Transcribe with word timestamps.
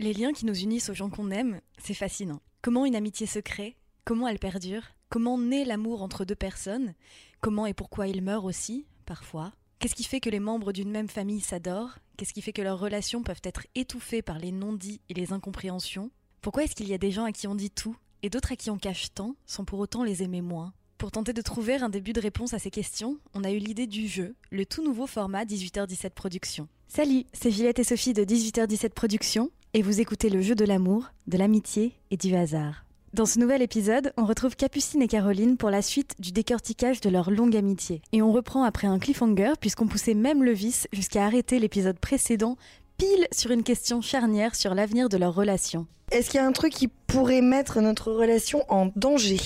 Les 0.00 0.14
liens 0.14 0.32
qui 0.32 0.46
nous 0.46 0.58
unissent 0.58 0.88
aux 0.88 0.94
gens 0.94 1.10
qu'on 1.10 1.30
aime, 1.30 1.60
c'est 1.76 1.92
fascinant. 1.92 2.40
Comment 2.62 2.86
une 2.86 2.96
amitié 2.96 3.26
se 3.26 3.38
crée 3.38 3.76
Comment 4.06 4.28
elle 4.28 4.38
perdure 4.38 4.82
Comment 5.10 5.36
naît 5.36 5.66
l'amour 5.66 6.02
entre 6.02 6.24
deux 6.24 6.34
personnes 6.34 6.94
Comment 7.42 7.66
et 7.66 7.74
pourquoi 7.74 8.08
il 8.08 8.22
meurt 8.22 8.46
aussi, 8.46 8.86
parfois. 9.04 9.52
Qu'est-ce 9.78 9.94
qui 9.94 10.04
fait 10.04 10.20
que 10.20 10.30
les 10.30 10.40
membres 10.40 10.72
d'une 10.72 10.90
même 10.90 11.10
famille 11.10 11.42
s'adorent? 11.42 11.98
Qu'est-ce 12.16 12.32
qui 12.32 12.40
fait 12.40 12.54
que 12.54 12.62
leurs 12.62 12.78
relations 12.78 13.22
peuvent 13.22 13.42
être 13.44 13.66
étouffées 13.74 14.22
par 14.22 14.38
les 14.38 14.52
non-dits 14.52 15.02
et 15.10 15.12
les 15.12 15.34
incompréhensions? 15.34 16.10
Pourquoi 16.40 16.64
est-ce 16.64 16.74
qu'il 16.74 16.88
y 16.88 16.94
a 16.94 16.98
des 16.98 17.10
gens 17.10 17.24
à 17.24 17.32
qui 17.32 17.46
on 17.46 17.54
dit 17.54 17.70
tout 17.70 17.94
et 18.22 18.30
d'autres 18.30 18.52
à 18.52 18.56
qui 18.56 18.70
on 18.70 18.78
cache 18.78 19.12
tant 19.12 19.36
sans 19.44 19.66
pour 19.66 19.80
autant 19.80 20.02
les 20.02 20.22
aimer 20.22 20.40
moins? 20.40 20.72
Pour 20.96 21.10
tenter 21.10 21.34
de 21.34 21.42
trouver 21.42 21.74
un 21.74 21.90
début 21.90 22.14
de 22.14 22.22
réponse 22.22 22.54
à 22.54 22.58
ces 22.58 22.70
questions, 22.70 23.18
on 23.34 23.44
a 23.44 23.50
eu 23.50 23.58
l'idée 23.58 23.86
du 23.86 24.08
jeu, 24.08 24.34
le 24.50 24.64
tout 24.64 24.82
nouveau 24.82 25.06
format 25.06 25.44
18h17 25.44 26.08
Productions. 26.10 26.68
Salut, 26.88 27.24
c'est 27.34 27.50
Juliette 27.50 27.80
et 27.80 27.84
Sophie 27.84 28.14
de 28.14 28.24
18h17 28.24 28.94
Productions 28.94 29.50
et 29.74 29.82
vous 29.82 30.00
écoutez 30.00 30.30
le 30.30 30.42
jeu 30.42 30.54
de 30.54 30.64
l'amour, 30.64 31.12
de 31.26 31.38
l'amitié 31.38 31.92
et 32.10 32.16
du 32.16 32.34
hasard. 32.34 32.84
Dans 33.12 33.26
ce 33.26 33.38
nouvel 33.38 33.62
épisode, 33.62 34.12
on 34.16 34.24
retrouve 34.24 34.54
Capucine 34.54 35.02
et 35.02 35.08
Caroline 35.08 35.56
pour 35.56 35.70
la 35.70 35.82
suite 35.82 36.14
du 36.20 36.30
décortiquage 36.30 37.00
de 37.00 37.10
leur 37.10 37.30
longue 37.30 37.56
amitié. 37.56 38.02
Et 38.12 38.22
on 38.22 38.32
reprend 38.32 38.62
après 38.62 38.86
un 38.86 38.98
cliffhanger 38.98 39.54
puisqu'on 39.60 39.88
poussait 39.88 40.14
même 40.14 40.44
le 40.44 40.52
vice 40.52 40.86
jusqu'à 40.92 41.24
arrêter 41.24 41.58
l'épisode 41.58 41.98
précédent 41.98 42.56
pile 42.98 43.26
sur 43.32 43.50
une 43.50 43.64
question 43.64 44.00
charnière 44.00 44.54
sur 44.54 44.74
l'avenir 44.74 45.08
de 45.08 45.16
leur 45.16 45.34
relation. 45.34 45.86
Est-ce 46.12 46.30
qu'il 46.30 46.38
y 46.38 46.42
a 46.42 46.46
un 46.46 46.52
truc 46.52 46.72
qui 46.72 46.88
pourrait 46.88 47.40
mettre 47.40 47.80
notre 47.80 48.12
relation 48.12 48.64
en 48.68 48.92
danger? 48.94 49.40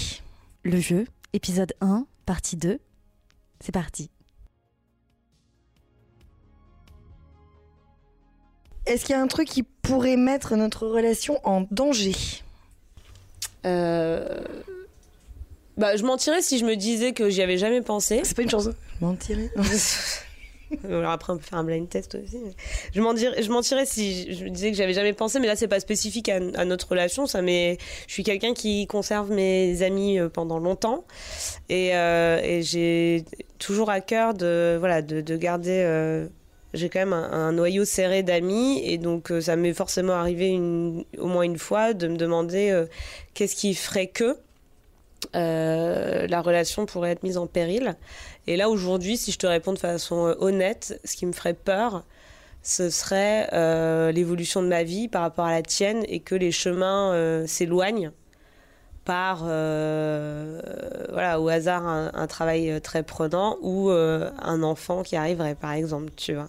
Le 0.63 0.81
jeu, 0.81 1.07
épisode 1.33 1.73
1, 1.81 2.07
partie 2.27 2.57
2. 2.57 2.79
C'est 3.61 3.73
parti. 3.73 4.11
Est-ce 8.87 9.05
qu'il 9.05 9.15
y 9.15 9.19
a 9.19 9.23
un 9.23 9.27
truc 9.27 9.49
qui 9.49 9.63
pourrait 9.63 10.17
mettre 10.17 10.57
notre 10.57 10.87
relation 10.87 11.41
en 11.45 11.67
danger? 11.71 12.13
Euh, 13.67 14.43
Bah, 15.77 15.97
je 15.97 16.05
mentirais 16.05 16.43
si 16.43 16.59
je 16.59 16.65
me 16.65 16.77
disais 16.77 17.13
que 17.13 17.31
j'y 17.31 17.43
avais 17.43 17.59
jamais 17.59 17.81
pensé. 17.81 18.21
C'est 18.25 18.37
pas 18.37 18.43
une 18.43 18.51
chanson. 18.51 18.75
Je 19.01 19.05
mentirais. 19.07 19.51
Alors 20.85 21.11
après, 21.13 21.33
on 21.33 21.37
peut 21.37 21.43
faire 21.45 21.59
un 21.59 21.65
blind 21.65 21.89
test 21.89 22.15
aussi. 22.17 22.37
mais 22.45 22.53
Je, 22.93 23.01
mentirais, 23.01 23.43
je 23.43 23.51
mentirais 23.51 23.87
si 23.87 24.33
je 24.35 24.45
me 24.45 24.51
disais 24.51 24.71
que 24.71 24.77
j'avais 24.77 24.93
jamais 24.93 25.13
pensé, 25.13 25.39
mais 25.41 25.47
là, 25.47 25.57
c'est 25.57 25.69
pas 25.69 25.79
spécifique 25.81 26.29
à, 26.29 26.37
à 26.55 26.65
notre 26.65 26.89
relation. 26.89 27.27
Ça 27.27 27.43
m'est- 27.43 27.79
je 28.07 28.13
suis 28.13 28.23
quelqu'un 28.25 28.55
qui 28.55 28.87
conserve 28.87 29.31
mes 29.31 29.83
amis 29.83 30.19
euh, 30.19 30.29
pendant 30.29 30.59
longtemps. 30.59 31.05
Et, 31.69 31.95
euh, 31.97 32.41
et 32.43 32.63
j'ai 32.63 33.25
toujours 33.59 33.89
à 33.91 34.01
cœur 34.01 34.35
de, 34.35 34.77
voilà, 34.79 35.01
de, 35.03 35.21
de 35.21 35.37
garder. 35.37 35.83
euh, 35.85 36.27
j'ai 36.75 36.89
quand 36.89 36.99
même 36.99 37.13
un, 37.13 37.53
noyau 37.53 37.85
serré 37.85 38.23
d'amis. 38.23 38.83
Et 38.85 38.99
donc, 38.99 39.31
euh, 39.31 39.41
ça 39.41 39.57
m'est 39.57 39.73
forcément 39.73 40.15
arrivé 40.15 40.59
au 41.19 41.27
moins 41.27 41.45
une 41.45 41.59
fois 41.59 41.95
de 41.95 42.09
me 42.09 42.17
demander 42.17 42.71
euh, 42.71 42.87
qu'est-ce 43.33 43.57
qui 43.57 43.75
ferait 43.75 44.09
que 44.09 44.37
euh, 45.35 46.27
la 46.27 46.43
relation 46.43 46.85
pourrait 46.85 47.13
être 47.13 47.23
mise 47.23 47.39
en 47.39 47.47
péril. 47.47 47.95
Et 48.47 48.57
là, 48.57 48.69
aujourd'hui, 48.69 49.17
si 49.17 49.33
je 49.33 49.39
te 49.39 49.47
réponds 49.47 49.73
de 49.73 49.79
façon 49.79 50.35
honnête, 50.39 51.01
ce 51.05 51.17
qui 51.17 51.25
me 51.27 51.33
ferait 51.33 51.55
peur, 51.55 52.05
ce 52.63 52.91
serait 52.91 53.49
l'évolution 54.13 54.63
de 54.63 54.69
ma 54.69 54.83
vie 54.83 55.09
par 55.09 55.23
rapport 55.23 55.47
à 55.47 55.53
la 55.53 55.63
tienne 55.63 56.05
et 56.09 56.21
que 56.21 56.35
les 56.35 56.53
chemins 56.53 57.45
s'éloignent 57.47 58.11
par, 59.05 59.45
voilà, 59.45 61.41
au 61.41 61.49
hasard, 61.49 61.87
un, 61.87 62.27
travail 62.27 62.81
très 62.83 63.03
prenant 63.03 63.57
ou 63.63 63.91
un 63.91 64.63
enfant 64.63 65.03
qui 65.03 65.17
arriverait, 65.17 65.55
par 65.55 65.73
exemple, 65.73 66.11
tu 66.17 66.35
vois. 66.35 66.49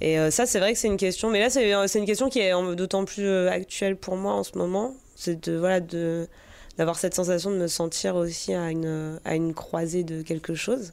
Et 0.00 0.18
euh, 0.18 0.30
ça, 0.30 0.46
c'est 0.46 0.60
vrai 0.60 0.72
que 0.72 0.78
c'est 0.78 0.86
une 0.88 0.96
question, 0.96 1.28
mais 1.30 1.40
là, 1.40 1.50
c'est 1.50 1.74
euh, 1.74 1.86
une 1.86 2.06
question 2.06 2.28
qui 2.28 2.38
est 2.40 2.52
en- 2.52 2.74
d'autant 2.74 3.04
plus 3.04 3.26
euh, 3.26 3.50
actuelle 3.50 3.96
pour 3.96 4.16
moi 4.16 4.32
en 4.34 4.44
ce 4.44 4.56
moment. 4.56 4.94
C'est 5.16 5.48
de, 5.48 5.56
voilà, 5.56 5.80
de, 5.80 6.28
d'avoir 6.76 6.98
cette 6.98 7.14
sensation 7.14 7.50
de 7.50 7.56
me 7.56 7.66
sentir 7.66 8.14
aussi 8.14 8.54
à 8.54 8.70
une, 8.70 9.18
à 9.24 9.34
une 9.34 9.54
croisée 9.54 10.04
de 10.04 10.22
quelque 10.22 10.54
chose. 10.54 10.92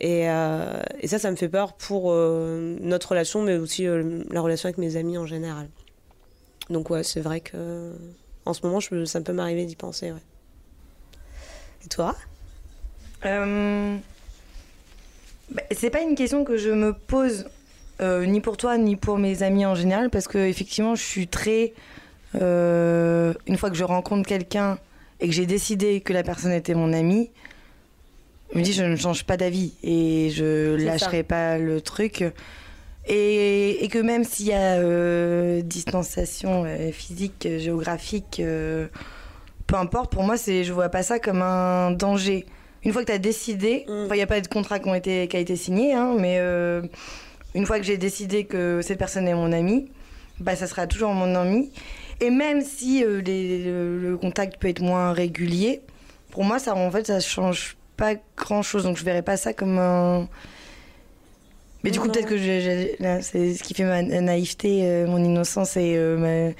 Et, 0.00 0.28
euh, 0.28 0.82
et 1.00 1.08
ça, 1.08 1.18
ça 1.18 1.30
me 1.30 1.36
fait 1.36 1.48
peur 1.48 1.72
pour 1.74 2.12
euh, 2.12 2.76
notre 2.80 3.10
relation, 3.10 3.42
mais 3.42 3.56
aussi 3.56 3.86
euh, 3.86 4.22
la 4.30 4.40
relation 4.40 4.66
avec 4.66 4.78
mes 4.78 4.96
amis 4.96 5.16
en 5.16 5.26
général. 5.26 5.68
Donc 6.70 6.90
ouais, 6.90 7.04
c'est 7.04 7.20
vrai 7.20 7.40
que 7.40 7.92
en 8.44 8.52
ce 8.52 8.66
moment, 8.66 8.80
ça 9.06 9.20
peut 9.20 9.32
m'arriver 9.32 9.64
d'y 9.64 9.76
penser. 9.76 10.12
Et 11.84 11.88
toi? 11.88 12.16
Euh, 13.24 13.96
bah, 15.50 15.62
c'est 15.70 15.90
pas 15.90 16.00
une 16.00 16.16
question 16.16 16.44
que 16.44 16.56
je 16.56 16.70
me 16.70 16.92
pose 16.92 17.46
euh, 18.02 18.26
ni 18.26 18.40
pour 18.40 18.56
toi 18.56 18.76
ni 18.78 18.96
pour 18.96 19.18
mes 19.18 19.42
amis 19.42 19.64
en 19.64 19.74
général 19.74 20.10
parce 20.10 20.26
que 20.26 20.38
effectivement 20.38 20.94
je 20.94 21.02
suis 21.02 21.28
très 21.28 21.72
euh, 22.40 23.32
une 23.46 23.56
fois 23.56 23.70
que 23.70 23.76
je 23.76 23.84
rencontre 23.84 24.26
quelqu'un 24.28 24.78
et 25.20 25.28
que 25.28 25.32
j'ai 25.32 25.46
décidé 25.46 26.00
que 26.00 26.12
la 26.12 26.22
personne 26.22 26.52
était 26.52 26.74
mon 26.74 26.92
ami 26.92 27.30
je 28.52 28.58
me 28.58 28.64
dis 28.64 28.72
je 28.72 28.82
ne 28.82 28.96
change 28.96 29.24
pas 29.24 29.36
d'avis 29.36 29.74
et 29.82 30.30
je 30.30 30.74
lâcherai 30.74 31.22
pas 31.22 31.56
le 31.56 31.80
truc. 31.80 32.22
Et, 33.08 33.82
et 33.82 33.88
que 33.88 33.98
même 33.98 34.24
s'il 34.24 34.46
y 34.46 34.52
a 34.52 34.76
euh, 34.76 35.62
distanciation 35.62 36.66
physique 36.92 37.48
géographique 37.58 38.42
peu 39.66 39.76
importe 39.76 40.12
pour 40.12 40.22
moi 40.22 40.36
c'est 40.36 40.64
je 40.64 40.72
vois 40.72 40.90
pas 40.90 41.02
ça 41.02 41.18
comme 41.18 41.40
un 41.40 41.92
danger. 41.92 42.44
Une 42.84 42.92
fois 42.92 43.02
que 43.02 43.06
tu 43.06 43.12
as 43.12 43.18
décidé, 43.18 43.86
Mm. 43.88 44.08
il 44.10 44.16
n'y 44.16 44.22
a 44.22 44.26
pas 44.26 44.40
de 44.40 44.48
contrat 44.48 44.78
qui, 44.80 44.88
ont 44.88 44.94
été, 44.94 45.28
qui 45.28 45.36
a 45.36 45.40
été 45.40 45.56
signé, 45.56 45.94
hein, 45.94 46.14
mais 46.18 46.38
une 47.54 47.66
fois 47.66 47.78
que 47.78 47.84
j'ai 47.84 47.98
décidé 47.98 48.44
que 48.44 48.80
cette 48.82 48.98
personne 48.98 49.28
est 49.28 49.34
mon 49.34 49.52
ami, 49.52 49.90
bah, 50.40 50.56
ça 50.56 50.66
sera 50.66 50.86
toujours 50.86 51.10
mon 51.10 51.34
ami. 51.34 51.70
Et 52.20 52.30
même 52.30 52.62
si 52.62 53.04
euh, 53.04 53.20
les- 53.20 53.64
le, 53.64 53.98
le 53.98 54.16
contact 54.16 54.58
peut 54.60 54.68
être 54.68 54.80
moins 54.80 55.12
régulier, 55.12 55.80
pour 56.30 56.44
moi, 56.44 56.58
ça 56.58 56.74
en 56.74 56.90
fait, 56.90 57.06
ça 57.06 57.20
change 57.20 57.76
pas 57.96 58.14
grand 58.36 58.62
chose. 58.62 58.84
Donc 58.84 58.96
je 58.96 59.04
verrais 59.04 59.22
pas 59.22 59.36
ça 59.36 59.52
comme 59.52 59.78
un. 59.78 60.28
Mais 61.84 61.90
du 61.90 61.98
coup, 61.98 62.08
peut-être 62.08 62.28
que 62.28 63.02
là, 63.02 63.20
c'est 63.22 63.54
ce 63.54 63.62
qui 63.64 63.74
fait 63.74 63.84
ma 63.84 64.02
naïveté, 64.02 64.82
euh, 64.84 65.06
mon 65.08 65.22
innocence 65.22 65.76
et 65.76 65.96
euh, 65.96 66.16
ma- 66.16 66.54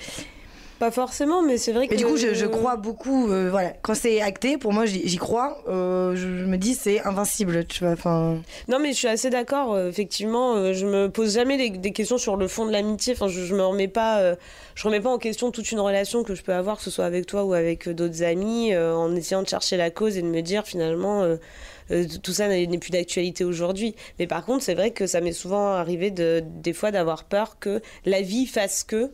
Pas 0.83 0.91
forcément, 0.91 1.43
mais 1.43 1.59
c'est 1.59 1.71
vrai 1.73 1.87
que. 1.87 1.93
mais 1.93 1.97
du 1.97 2.05
coup, 2.05 2.17
je, 2.17 2.35
je 2.35 2.45
crois 2.45 2.75
beaucoup. 2.75 3.31
euh, 3.31 3.49
voilà, 3.49 3.73
quand 3.83 3.95
c'est 3.95 4.21
acté, 4.21 4.59
pour 4.59 4.73
moi, 4.73 4.85
j'y 4.85 5.09
j'y 5.09 5.17
crois. 5.17 5.63
euh, 5.69 6.17
je, 6.17 6.27
me 6.27 6.57
dis, 6.57 6.75
c'est 6.75 7.01
invincible, 7.07 7.65
tu 7.67 7.85
vois. 7.85 7.93
Enfin, 7.93 8.39
Non, 8.67 8.81
mais 8.81 8.89
je 8.89 8.97
suis 8.99 9.07
assez 9.07 9.31
d'accord. 9.31 9.75
euh, 9.75 9.89
effectivement, 9.89 10.57
euh, 10.57 10.73
je 10.73 10.85
me 10.85 11.09
pose 11.09 11.35
jamais 11.35 11.57
les- 11.57 11.71
des 11.71 11.93
questions 11.93 12.19
sur 12.19 12.35
le 12.37 12.49
fond 12.49 12.67
de 12.67 12.73
l'amitié. 12.73 13.13
Enfin, 13.13 13.29
je, 13.29 13.43
je 13.45 13.55
me 13.55 13.63
remets 13.65 13.87
pas, 13.87 14.19
euh, 14.23 14.35
je 14.75 14.83
remets 14.83 14.99
pas 15.01 15.11
en 15.11 15.19
question 15.19 15.53
toute 15.53 15.71
une 15.71 15.79
relation 15.79 16.25
que 16.25 16.35
je 16.35 16.43
peux 16.43 16.53
avoir, 16.53 16.79
que 16.79 16.83
ce 16.83 16.91
soit 16.91 17.05
avec 17.05 17.27
toi 17.27 17.45
ou 17.45 17.55
avec 17.55 17.87
euh, 17.87 17.95
d'autres 17.95 18.25
amis, 18.25 18.75
euh, 18.75 18.93
en 18.97 19.15
essayant 19.15 19.43
de 19.45 19.49
chercher 19.49 19.77
la 19.77 19.93
cause 19.93 20.17
et 20.19 20.23
de 20.23 20.27
me 20.27 20.41
dire 20.43 20.67
finalement. 20.67 21.23
euh, 21.23 21.37
euh, 21.91 22.05
tout 22.23 22.33
ça 22.33 22.49
n'est 22.49 22.67
n'est 22.67 22.79
plus 22.79 22.91
d'actualité 22.91 23.45
aujourd'hui. 23.45 23.95
Mais 24.19 24.27
par 24.27 24.45
contre, 24.45 24.65
c'est 24.65 24.75
vrai 24.75 24.93
que 24.93 25.07
ça 25.07 25.21
m'est 25.21 25.33
souvent 25.33 25.73
arrivé 25.75 26.11
de, 26.11 26.43
des 26.45 26.73
fois 26.73 26.91
d'avoir 26.91 27.25
peur 27.25 27.59
que 27.61 27.83
la 28.05 28.21
vie 28.23 28.47
fasse 28.47 28.83
que 28.85 29.11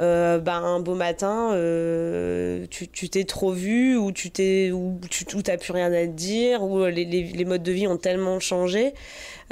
euh, 0.00 0.38
bah, 0.38 0.56
un 0.56 0.80
beau 0.80 0.94
matin, 0.94 1.52
euh, 1.54 2.66
tu 2.70 3.08
t'es 3.08 3.24
trop 3.24 3.52
vu, 3.52 3.96
ou 3.96 4.12
tu 4.12 4.30
t'es, 4.30 4.70
ou 4.70 5.00
tu 5.08 5.24
t'as 5.24 5.56
plus 5.56 5.72
rien 5.72 5.92
à 5.92 6.06
te 6.06 6.12
dire, 6.12 6.62
ou 6.62 6.80
euh, 6.80 6.90
les, 6.90 7.44
modes 7.44 7.62
de 7.62 7.72
vie 7.72 7.86
ont 7.86 7.96
tellement 7.96 8.38
changé. 8.38 8.92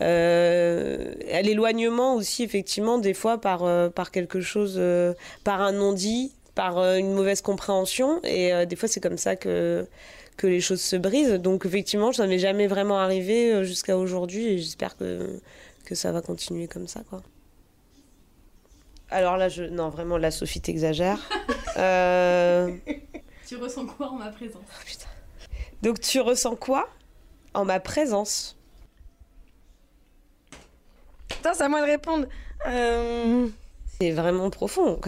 Euh, 0.00 1.14
l'éloignement 1.43 2.14
aussi, 2.17 2.43
effectivement, 2.43 2.99
des 2.99 3.14
fois 3.14 3.38
par, 3.41 3.91
par 3.93 4.11
quelque 4.11 4.41
chose, 4.41 4.81
par 5.44 5.62
un 5.62 5.73
non-dit, 5.73 6.32
par 6.55 6.79
euh, 6.79 6.96
une 6.96 7.12
mauvaise 7.12 7.41
compréhension, 7.41 8.20
et 8.25 8.67
des 8.67 8.76
fois 8.76 8.88
c'est 8.88 9.00
comme 9.00 9.19
ça 9.19 9.37
que 9.37 9.87
que 10.37 10.46
les 10.49 10.61
choses 10.61 10.81
se 10.81 10.96
brisent. 10.96 11.35
Donc 11.35 11.64
effectivement, 11.67 12.12
ça 12.12 12.26
m'est 12.26 12.38
jamais 12.38 12.67
vraiment 12.67 12.99
arrivé 12.99 13.64
jusqu'à 13.64 13.96
aujourd'hui, 13.96 14.46
et 14.46 14.58
j'espère 14.58 14.96
que 14.96 15.41
que 15.87 15.94
ça 15.94 16.12
va 16.12 16.23
continuer 16.23 16.67
comme 16.69 16.88
ça, 16.88 17.02
quoi. 17.08 17.23
Alors 19.14 19.37
là, 19.37 19.49
je... 19.49 19.62
non, 19.62 19.90
vraiment, 19.90 20.19
là, 20.19 20.31
Sophie, 20.31 20.61
t'exagères. 20.61 21.19
Euh, 21.76 22.70
Tu 23.49 23.56
ressens 23.56 23.87
quoi 23.87 24.06
en 24.11 24.14
ma 24.14 24.28
présence? 24.31 24.62
Putain. 24.87 25.08
Donc, 25.82 25.99
tu 25.99 26.20
ressens 26.20 26.55
quoi 26.55 26.88
en 27.52 27.64
ma 27.64 27.81
présence? 27.81 28.56
Putain, 31.28 31.52
c'est 31.52 31.64
à 31.64 31.69
moi 31.69 31.81
de 31.81 31.87
répondre. 31.87 32.26
Euh, 32.69 33.49
C'est 33.99 34.12
vraiment 34.12 34.50
profond. 34.50 35.00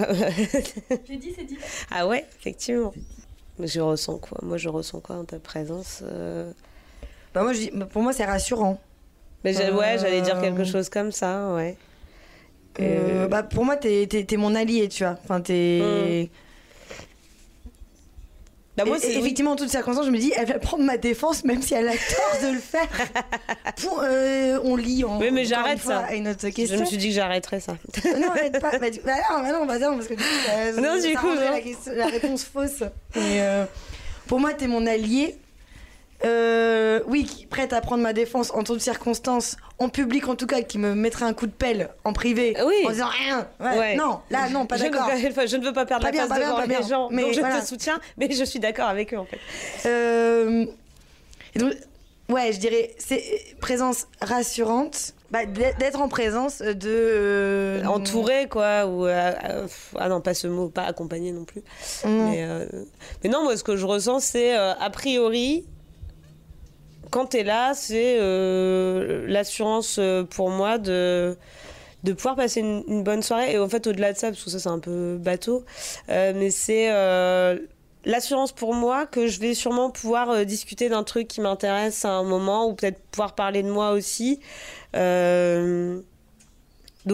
J'ai 1.07 1.17
dit, 1.19 1.33
c'est 1.37 1.45
dit. 1.45 1.57
ah 1.93 2.09
ouais, 2.09 2.27
effectivement. 2.41 2.93
Mais 3.61 3.69
je 3.69 3.81
ressens 3.81 4.19
quoi? 4.19 4.39
Moi, 4.43 4.57
je 4.57 4.69
ressens 4.69 4.99
quoi 4.99 5.15
dans 5.15 5.25
ta 5.25 5.39
présence 5.39 6.01
euh? 6.03 6.51
Bah 7.33 7.45
moi, 7.45 7.53
je 7.53 7.69
pour 7.85 8.03
moi, 8.03 8.13
c'est 8.13 8.25
rassurant. 8.25 8.81
Mais 9.45 9.57
ouais, 9.71 9.99
j'allais 10.01 10.21
dire 10.23 10.39
Euh, 10.39 10.41
quelque 10.41 10.65
chose 10.65 10.89
comme 10.89 11.13
ça, 11.13 11.53
ouais. 11.55 11.77
Euh, 12.81 13.25
Euh, 13.25 13.29
bah, 13.29 13.43
pour 13.43 13.65
moi, 13.65 13.77
t'es 13.77 14.07
t'es 14.07 14.37
mon 14.37 14.55
allié, 14.55 14.89
tu 14.89 15.03
vois. 15.05 15.17
Enfin, 15.25 15.41
t'es. 15.41 16.29
Bah, 18.77 18.85
moi, 18.85 18.99
Et- 19.03 19.17
effectivement, 19.19 19.53
en 19.53 19.57
toutes 19.57 19.71
circonstances, 19.71 20.05
je 20.05 20.11
me 20.11 20.19
dis, 20.19 20.35
elle 20.37 20.47
va 20.49 20.59
prendre 20.59 20.85
ma 20.85 20.99
défense, 20.99 21.45
même 21.45 21.63
si 21.63 21.73
elle 21.73 21.89
a 21.89 21.93
tort 21.93 22.41
de 22.43 22.53
le 22.55 22.59
faire. 22.61 22.87
Pour, 23.83 24.03
euh, 24.05 24.59
on 24.65 24.77
lit 24.77 25.03
en. 25.03 25.19
Oui, 25.19 25.31
mais 25.33 25.47
j'arrête 25.47 25.81
ça. 25.81 26.01
À 26.01 26.15
une 26.15 26.29
autre 26.29 26.41
Je 26.43 26.49
question. 26.49 26.81
me 26.81 26.85
suis 26.85 26.99
dit 26.99 27.09
que 27.09 27.15
j'arrêterais 27.15 27.61
ça. 27.61 27.77
non, 28.05 28.29
arrête 28.29 28.61
pas. 28.61 28.79
Bah, 28.79 28.91
du- 28.91 29.01
bah 29.01 29.15
non, 29.31 29.41
bah 29.43 29.53
non, 29.53 29.65
bah 29.67 29.79
non, 29.79 29.95
parce 29.97 30.09
que 30.09 30.15
du 30.15 30.23
coup, 30.23 30.29
ça- 30.47 30.73
Non, 30.73 31.01
ça 31.01 31.09
du 31.09 31.17
coup, 31.17 31.27
rendrait 31.27 31.47
non. 31.47 31.53
La, 31.53 31.61
question- 31.63 31.93
la 31.95 32.07
réponse 32.07 32.45
fausse. 32.45 32.83
Euh, 33.17 33.65
pour 34.27 34.41
moi, 34.41 34.53
t'es 34.53 34.67
mon 34.67 34.87
allié. 34.87 35.37
Euh, 36.25 37.01
oui, 37.07 37.47
prête 37.51 37.73
à 37.73 37.81
prendre 37.81 38.03
ma 38.03 38.13
défense 38.13 38.51
en 38.55 38.63
toutes 38.65 38.81
circonstances, 38.81 39.57
en 39.79 39.89
public 39.91 40.29
en 40.29 40.35
tout 40.35 40.47
cas, 40.47 40.63
qui 40.63 40.79
me 40.79 40.95
mettrait 40.95 41.27
un 41.27 41.35
coup 41.35 41.47
de 41.47 41.53
pelle 41.53 41.91
en 42.05 42.13
privé, 42.15 42.57
Oui. 42.65 42.75
en 42.87 42.91
disant 42.91 43.09
rien. 43.09 43.47
Ouais, 43.61 43.79
Ouais. 43.79 43.97
Non, 43.97 44.21
là, 44.31 44.49
non, 44.49 44.67
pas 44.67 44.79
d'accord. 44.79 45.09
je 45.15 45.57
ne 45.57 45.65
veux 45.65 45.73
pas 45.75 45.85
perdre 45.85 46.05
Pas 46.05 46.11
la 46.11 46.13
bien, 46.13 46.27
face 46.27 46.39
devant 46.39 46.57
pas 46.57 46.67
bien. 46.67 46.81
les 46.81 46.89
gens, 46.89 47.09
Mais 47.11 47.23
donc 47.23 47.33
je 47.35 47.41
voilà. 47.41 47.61
te 47.61 47.67
soutiens, 47.67 48.01
mais 48.17 48.31
je 48.33 48.45
suis 48.45 48.59
d'accord 48.61 48.89
avec 48.89 49.13
eux 49.13 49.19
en 49.19 49.27
fait. 49.27 49.39
Euh, 49.87 50.65
et 51.55 51.59
donc, 51.59 51.75
ouais, 52.31 52.53
je 52.53 52.59
dirais, 52.61 52.95
c'est 52.99 53.23
présence 53.61 54.07
rassurante, 54.23 55.13
bah, 55.31 55.45
d'être 55.45 56.01
en 56.01 56.09
présence 56.09 56.61
de. 56.63 56.77
euh, 56.87 57.85
Entouré 57.85 58.47
quoi, 58.49 58.87
ou 58.87 59.05
euh, 59.07 59.33
euh, 59.45 59.67
ah 59.99 60.09
non 60.09 60.21
pas 60.21 60.33
ce 60.35 60.47
mot, 60.47 60.69
pas 60.69 60.85
accompagné 60.85 61.33
non 61.33 61.45
plus. 61.45 61.63
Mais, 62.07 62.43
euh, 62.45 62.65
mais 63.23 63.29
non, 63.29 63.43
moi 63.43 63.57
ce 63.57 63.65
que 63.65 63.77
je 63.77 63.85
ressens 63.85 64.21
c'est 64.21 64.57
euh, 64.57 64.73
a 64.75 64.89
priori 64.91 65.67
quand 67.11 67.27
t'es 67.27 67.45
là, 67.45 67.75
c'est 67.75 68.17
euh, 68.21 69.27
l'assurance 69.29 69.99
euh, 69.99 70.25
pour 70.25 70.51
moi 70.51 70.79
de 70.79 71.37
de 72.05 72.13
pouvoir 72.13 72.37
passer 72.37 72.61
une, 72.61 73.03
bonne 73.03 73.23
soirée. 73.23 73.55
Et 73.55 73.59
en 73.59 73.69
fait 73.69 73.87
au-delà 73.87 74.13
de 74.13 74.19
ça 74.19 74.29
parce 74.29 74.45
que 74.45 74.51
ça 74.51 74.59
c'est 74.61 74.69
un 74.69 74.79
peu 74.79 75.17
bateau 75.19 75.65
euh, 76.09 76.33
mais 76.37 76.51
c'est 76.51 76.89
l'assurance 78.05 78.53
pour 78.53 78.75
moi 78.75 79.07
que 79.07 79.27
je 79.27 79.41
vais 79.41 79.55
sûrement 79.55 79.91
pouvoir 79.91 80.47
discuter 80.47 80.89
d'un 80.89 81.03
truc 81.03 81.27
qui 81.27 81.41
m'intéresse 81.41 82.05
à 82.05 82.11
un 82.11 82.23
moment 82.23 82.69
ou 82.69 82.75
peut-être 82.75 83.01
pouvoir 83.11 83.35
parler 83.35 83.65
de 83.65 83.71
moi 83.71 83.91
aussi. 83.91 84.39
Donc 84.95 85.03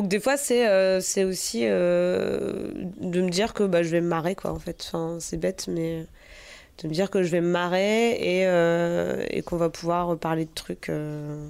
des 0.09 0.21
fois 0.21 0.37
c'est 0.37 1.01
c'est 1.01 1.25
aussi 1.25 1.63
de 1.63 2.75
me 3.01 3.31
dire 3.31 3.55
que 3.55 3.65
bah, 3.65 3.83
je 3.83 3.89
vais 3.89 4.03
me 4.03 4.09
marrer 4.09 4.35
quoi 4.35 4.51
en 4.51 4.59
fait. 4.59 4.85
Enfin, 4.87 5.17
c'est 5.21 5.39
bête 5.39 5.69
mais 5.69 6.07
de 6.83 6.89
me 6.89 6.93
dire 6.93 7.11
que 7.11 7.23
je 7.23 7.29
vais 7.29 7.41
me 7.41 7.49
marrer 7.49 8.13
et, 8.13 8.47
euh, 8.47 9.25
et 9.31 9.43
qu'on 9.43 9.57
va 9.57 9.71
pouvoir 9.71 10.19
parler 10.19 10.45
de 10.45 10.51
trucs 10.53 10.89
euh. 10.89 11.47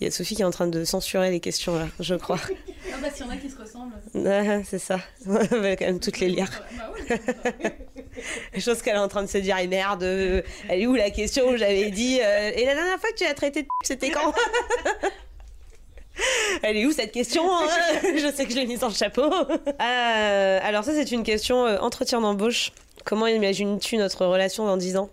il 0.00 0.04
y 0.04 0.06
a 0.06 0.10
Sophie 0.10 0.34
qui 0.34 0.42
est 0.42 0.46
en 0.46 0.50
train 0.50 0.66
de 0.66 0.84
censurer 0.84 1.30
les 1.30 1.40
questions 1.40 1.76
là 1.78 1.86
je 2.00 2.14
crois 2.14 2.40
Ah 2.92 2.96
bah 3.02 3.08
s'il 3.12 3.26
y 3.26 3.28
en 3.28 3.32
a 3.32 3.36
qui 3.36 3.48
se 3.48 3.58
ressemblent. 3.58 3.92
Ah, 4.26 4.64
c'est 4.64 4.78
ça 4.78 4.98
on 5.26 5.32
va 5.32 5.76
quand 5.76 5.84
même 5.84 6.00
toutes 6.00 6.20
les 6.20 6.28
lire 6.28 6.48
les 8.54 8.60
choses 8.60 8.80
qu'elle 8.82 8.96
est 8.96 9.00
en 9.00 9.08
train 9.08 9.22
de 9.22 9.28
se 9.28 9.38
dire 9.38 9.58
et 9.58 9.66
merde 9.66 10.02
euh, 10.02 10.42
elle 10.68 10.80
est 10.80 10.86
où 10.86 10.94
la 10.94 11.10
question 11.10 11.50
où 11.50 11.56
j'avais 11.56 11.90
dit 11.90 12.16
et 12.16 12.64
la 12.64 12.74
dernière 12.74 12.98
fois 12.98 13.10
que 13.10 13.16
tu 13.16 13.24
as 13.24 13.34
traité 13.34 13.62
de 13.62 13.68
c'était 13.84 14.10
quand? 14.10 14.32
Elle 16.62 16.76
est 16.76 16.84
où 16.84 16.92
cette 16.92 17.12
question 17.12 17.42
hein? 17.50 17.66
Je 18.02 18.30
sais 18.34 18.44
que 18.44 18.50
je 18.50 18.56
l'ai 18.56 18.66
mise 18.66 18.84
en 18.84 18.90
chapeau. 18.90 19.30
Alors 19.78 20.84
ça 20.84 20.92
c'est 20.92 21.12
une 21.12 21.22
question 21.22 21.64
entretien 21.80 22.20
d'embauche. 22.20 22.72
Comment 23.10 23.26
imagines-tu 23.26 23.96
notre 23.96 24.24
relation 24.24 24.64
dans 24.66 24.76
10 24.76 24.96
ans 24.96 25.10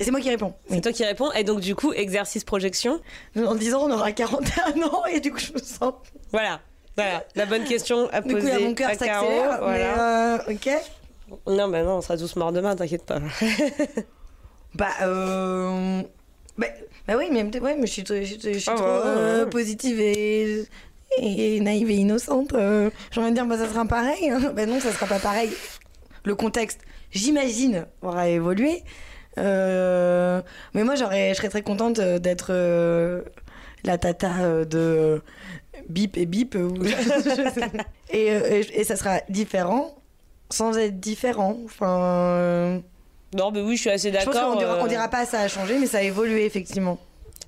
c'est 0.00 0.10
moi 0.10 0.20
qui 0.20 0.28
réponds. 0.30 0.52
C'est 0.70 0.80
toi 0.82 0.92
qui 0.92 1.04
réponds. 1.04 1.30
Et 1.32 1.42
donc 1.44 1.60
du 1.60 1.74
coup, 1.74 1.92
exercice 1.92 2.44
projection. 2.44 3.00
En 3.36 3.54
10 3.54 3.74
ans, 3.74 3.82
on 3.84 3.90
aura 3.90 4.12
41 4.12 4.82
ans 4.82 5.04
et 5.10 5.20
du 5.20 5.32
coup, 5.32 5.38
je 5.38 5.52
me 5.52 5.58
sens. 5.58 5.92
Voilà. 6.32 6.60
Voilà, 6.96 7.24
la 7.34 7.44
bonne 7.46 7.64
question 7.64 8.08
à 8.10 8.20
Du 8.22 8.32
poser 8.34 8.50
coup, 8.50 8.56
il 8.56 8.60
y 8.60 8.64
a 8.64 8.68
mon 8.68 8.74
cœur 8.74 8.88
s'accélère. 8.90 9.58
Voilà. 9.62 10.38
Mais 10.48 10.52
euh, 10.52 10.54
ok. 10.54 10.70
Non, 11.46 11.68
bah 11.68 11.82
non, 11.82 11.96
on 11.96 12.00
sera 12.00 12.16
tous 12.16 12.36
morts 12.36 12.52
demain, 12.52 12.74
t'inquiète 12.74 13.04
pas. 13.04 13.20
Bah, 14.74 14.88
euh. 15.02 16.02
Bah, 16.58 16.66
bah 17.08 17.14
oui, 17.16 17.28
mais, 17.30 17.44
ouais, 17.60 17.76
mais 17.78 17.86
je 17.86 17.92
suis, 17.92 18.04
je 18.06 18.22
suis, 18.24 18.40
je 18.42 18.58
suis 18.58 18.64
trop 18.64 18.82
euh, 18.84 19.44
ouais. 19.44 19.50
positive 19.50 19.98
et, 20.00 20.64
et 21.18 21.60
naïve 21.60 21.90
et 21.90 21.94
innocente. 21.96 22.52
euh. 22.52 22.90
J'ai 23.10 23.20
envie 23.20 23.30
de 23.30 23.34
dire, 23.34 23.46
bah, 23.46 23.56
ça 23.56 23.68
sera 23.68 23.84
pareil. 23.86 24.28
hein. 24.30 24.52
Bah 24.54 24.66
non, 24.66 24.78
ça 24.80 24.92
sera 24.92 25.06
pas 25.06 25.18
pareil. 25.18 25.50
Le 26.24 26.34
contexte, 26.34 26.80
j'imagine, 27.10 27.86
aura 28.02 28.28
évolué. 28.28 28.82
Euh, 29.38 30.40
mais 30.74 30.84
moi, 30.84 30.94
j'aurais, 30.94 31.30
je 31.30 31.34
serais 31.34 31.48
très 31.48 31.62
contente 31.62 31.98
euh, 31.98 32.18
d'être 32.18 32.48
euh, 32.50 33.22
la 33.84 33.98
tata 33.98 34.64
de 34.64 35.22
bip 35.88 36.16
et 36.16 36.26
bip. 36.26 36.54
ou- 36.54 36.74
et, 38.10 38.26
et, 38.28 38.80
et 38.80 38.84
ça 38.84 38.96
sera 38.96 39.20
différent 39.28 39.94
sans 40.50 40.76
être 40.78 40.98
différent. 41.00 41.58
Enfin. 41.64 42.80
Non, 43.36 43.50
mais 43.50 43.60
oui, 43.60 43.76
je 43.76 43.82
suis 43.82 43.90
assez 43.90 44.10
je 44.10 44.16
pense 44.16 44.26
d'accord. 44.34 44.52
qu'on 44.52 44.58
dira, 44.58 44.78
on 44.82 44.86
dira 44.86 45.08
pas 45.08 45.26
ça 45.26 45.40
a 45.40 45.48
changé, 45.48 45.78
mais 45.78 45.86
ça 45.86 45.98
a 45.98 46.02
évolué 46.02 46.44
effectivement. 46.46 46.98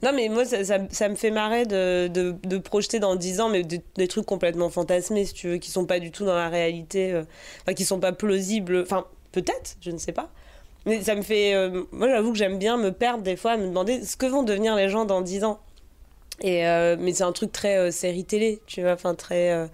Non, 0.02 0.12
mais 0.14 0.28
moi, 0.28 0.44
ça, 0.44 0.62
ça- 0.64 0.78
ça 0.90 1.08
me 1.08 1.14
fait 1.16 1.30
marrer 1.30 1.64
de, 1.66 2.06
de, 2.08 2.34
de 2.44 2.58
projeter 2.58 3.00
dans 3.00 3.16
10 3.16 3.40
ans, 3.40 3.48
mais 3.48 3.62
des, 3.64 3.80
des 3.96 4.06
trucs 4.08 4.26
complètement 4.26 4.68
fantasmés, 4.70 5.24
si 5.24 5.32
tu 5.34 5.48
veux, 5.48 5.56
qui 5.56 5.70
sont 5.72 5.86
pas 5.86 5.98
du 5.98 6.10
tout 6.12 6.24
dans 6.24 6.36
la 6.36 6.48
réalité, 6.48 7.12
euh, 7.12 7.22
enfin, 7.62 7.74
qui 7.74 7.84
sont 7.84 7.98
pas 7.98 8.12
plausibles. 8.12 8.82
Enfin, 8.82 9.06
peut-être, 9.32 9.76
je 9.80 9.90
ne 9.90 9.98
sais 9.98 10.12
pas. 10.12 10.30
Mais 10.86 11.02
ça 11.02 11.14
me 11.14 11.22
fait. 11.22 11.54
euh, 11.54 11.84
moi, 11.92 12.08
j'avoue 12.08 12.32
que 12.32 12.38
j'aime 12.38 12.58
bien 12.58 12.76
me 12.76 12.92
perdre 12.92 13.22
des 13.22 13.36
fois, 13.36 13.52
à 13.52 13.56
me 13.56 13.66
demander 13.66 14.02
ce 14.04 14.16
que 14.16 14.26
vont 14.26 14.42
devenir 14.42 14.74
les 14.74 14.88
gens 14.88 15.04
dans 15.04 15.20
10 15.20 15.44
ans. 15.44 15.60
Et, 16.40 16.66
euh, 16.66 16.96
mais 16.98 17.12
c'est 17.12 17.24
un 17.24 17.32
truc 17.32 17.52
très 17.52 17.76
euh, 17.76 17.90
série 17.90 18.24
télé, 18.24 18.62
tu 18.66 18.82
vois, 18.82 18.92
enfin, 18.92 19.14
très. 19.14 19.68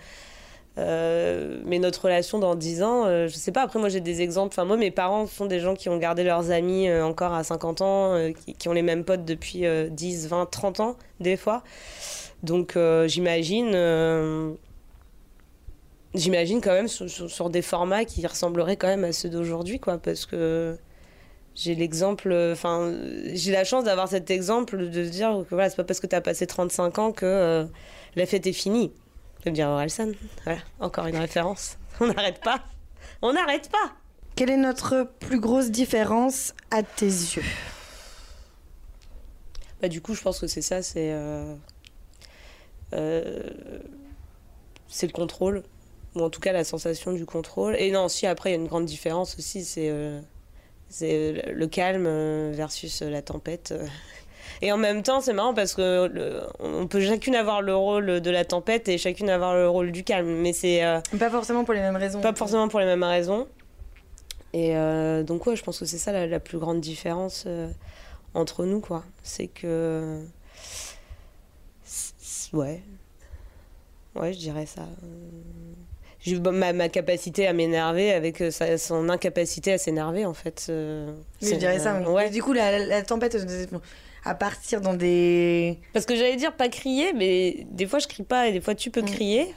mais 0.77 1.79
notre 1.79 2.07
relation 2.07 2.39
dans 2.39 2.55
10 2.55 2.83
ans, 2.83 3.05
je 3.29 3.35
sais 3.35 3.53
pas. 3.53 3.63
Après, 3.63 3.79
moi, 3.79 3.89
j'ai 3.89 4.01
des 4.01 4.23
exemples. 4.23 4.55
Enfin, 4.55 4.65
moi, 4.65 4.77
mes 4.77 4.91
parents 4.91 5.27
sont 5.27 5.47
des 5.47 5.61
gens 5.61 5.75
qui 5.75 5.89
ont 5.89 5.99
gardé 5.99 6.25
leurs 6.25 6.51
amis 6.51 6.91
encore 6.93 7.33
à 7.33 7.45
50 7.45 7.83
ans, 7.83 8.33
qui, 8.59 8.69
ont 8.69 8.73
les 8.73 8.83
mêmes 8.83 9.05
potes 9.05 9.25
depuis 9.25 9.67
euh, 9.67 9.89
10, 9.89 10.29
20, 10.29 10.47
30 10.47 10.81
ans, 10.81 10.97
des 11.21 11.37
fois. 11.37 11.63
Donc, 12.43 12.77
j'imagine. 13.07 13.75
J'imagine 16.15 16.61
quand 16.61 16.73
même 16.73 16.89
sur, 16.89 17.09
sur- 17.11 17.31
sur 17.31 17.51
des 17.51 17.63
formats 17.63 18.05
qui 18.05 18.25
ressembleraient 18.27 18.77
quand 18.77 18.87
même 18.87 19.05
à 19.05 19.13
ceux 19.13 19.29
d'aujourd'hui, 19.29 19.81
quoi, 19.81 19.99
parce 19.99 20.27
que 20.27 20.79
j'ai 21.57 21.75
l'exemple, 21.75 22.33
enfin, 22.53 22.93
j'ai 23.33 23.51
la 23.53 23.65
chance 23.65 23.85
d'avoir 23.85 24.09
cet 24.09 24.31
exemple 24.31 24.89
de 24.91 25.05
se 25.05 25.11
dire 25.11 25.45
que 25.49 25.55
voilà, 25.55 25.71
c'est 25.71 25.77
pas 25.77 25.85
parce 25.85 26.01
que 26.01 26.07
tu 26.07 26.15
as 26.17 26.21
passé 26.21 26.47
35 26.47 26.99
ans 26.99 27.13
que 27.13 27.27
euh, 27.27 27.65
la 28.17 28.27
fête 28.27 28.47
est 28.47 28.53
finie. 28.53 28.93
Je 29.41 29.45
vais 29.47 29.51
me 29.51 29.57
dire 29.57 29.69
Orelsan, 29.69 30.13
voilà, 30.45 30.61
encore 30.81 31.07
une 31.07 31.17
référence. 31.17 31.79
On 32.01 32.07
n'arrête 32.07 32.41
pas. 32.43 32.61
On 33.21 33.33
n'arrête 33.33 33.69
pas. 33.71 33.93
Quelle 34.37 34.51
est 34.51 34.57
notre 34.57 35.09
plus 35.21 35.39
grosse 35.41 35.71
différence 35.71 36.55
à 36.71 36.83
tes 36.83 37.07
yeux? 37.07 37.43
Bah, 39.81 39.89
du 39.89 40.01
coup, 40.01 40.15
je 40.15 40.23
pense 40.23 40.41
que 40.41 40.47
c'est 40.47 40.63
ça, 40.63 40.83
c'est. 40.83 41.13
euh, 41.13 41.55
euh, 42.95 43.51
c'est 44.89 45.07
le 45.07 45.13
contrôle. 45.13 45.63
Ou 46.17 46.23
en 46.23 46.31
tout 46.31 46.41
cas, 46.41 46.53
la 46.53 46.65
sensation 46.65 47.13
du 47.13 47.27
contrôle. 47.27 47.75
Et 47.77 47.91
non, 47.91 48.09
si, 48.09 48.27
après, 48.27 48.51
il 48.51 48.53
y 48.53 48.57
a 48.57 48.61
une 48.61 48.69
grande 48.69 48.85
différence 48.87 49.37
aussi, 49.39 49.65
c'est. 49.65 49.89
euh, 49.91 50.21
c'est 50.89 51.33
le 51.53 51.67
calme 51.67 52.05
euh, 52.07 52.53
versus 52.55 53.03
la 53.03 53.21
tempête. 53.23 53.73
euh. 53.73 53.85
Et 54.63 54.71
en 54.71 54.77
même 54.77 55.03
temps, 55.03 55.21
c'est 55.21 55.33
marrant 55.33 55.55
parce 55.55 55.75
que 55.75 56.07
le- 56.07 56.43
on 56.61 56.87
peut 56.87 57.01
chacune 57.01 57.35
avoir 57.35 57.61
le 57.63 57.75
rôle 57.75 58.21
de 58.21 58.31
la 58.31 58.45
tempête 58.45 58.89
et 58.89 58.99
chacune 58.99 59.29
avoir 59.29 59.55
le 59.55 59.69
rôle 59.69 59.91
du 59.91 60.05
calme. 60.05 60.29
Mais 60.29 60.53
c'est. 60.53 60.85
euh, 60.85 61.01
Pas 61.19 61.31
forcément 61.31 61.65
pour 61.65 61.75
les 61.75 61.81
mêmes 61.81 61.97
raisons. 61.97 62.21
pas 62.21 62.35
forcément 62.35 62.69
pour 62.69 62.79
les 62.79 62.87
mêmes 62.87 63.03
raisons. 63.03 63.49
Et 64.53 64.77
euh, 64.77 65.25
donc, 65.25 65.47
ouais, 65.47 65.57
je 65.57 65.65
pense 65.65 65.81
que 65.81 65.85
c'est 65.87 65.99
ça 65.99 66.13
la, 66.13 66.29
la 66.29 66.39
plus 66.39 66.59
grande 66.59 66.81
différence 66.81 67.45
euh, 67.49 67.69
entre 68.35 68.65
nous, 68.65 68.81
quoi. 68.81 69.03
C'est 69.25 69.49
que. 69.49 70.21
Ouais. 72.53 72.81
Ouais, 74.15 74.33
je 74.33 74.39
dirais 74.39 74.67
ça. 74.67 74.83
J'ai- 76.25 76.39
bah, 76.39 76.51
ma, 76.53 76.73
ma 76.73 76.89
capacité 76.89 77.47
à 77.47 77.53
m'énerver 77.53 78.13
avec 78.13 78.41
euh, 78.41 78.51
sa- 78.51 78.79
son 78.79 79.09
incapacité 79.11 79.73
à 79.75 79.79
s'énerver, 79.79 80.25
en 80.27 80.35
fait. 80.35 80.67
euh, 80.71 81.13
Oui, 81.43 81.49
je 81.51 81.55
dirais 81.57 81.79
ça. 81.79 81.95
euh, 81.97 82.05
ouais. 82.11 82.31
Du 82.31 82.43
coup, 82.43 82.53
la, 82.53 83.03
tempête, 83.03 83.37
à 84.25 84.35
partir 84.35 84.81
dans 84.81 84.95
des. 84.95 85.79
Parce 85.93 86.07
que 86.07 86.17
j'allais 86.17 86.37
dire 86.37 86.55
pas 86.57 86.69
crier, 86.71 87.13
mais 87.13 87.67
des 87.71 87.87
fois 87.87 87.99
je 87.99 88.07
crie 88.09 88.23
pas 88.23 88.49
et 88.49 88.53
des 88.53 88.63
fois 88.63 88.75
tu 88.75 88.91
peux 88.91 89.03
Mm. 89.03 89.07
crier. 89.07 89.55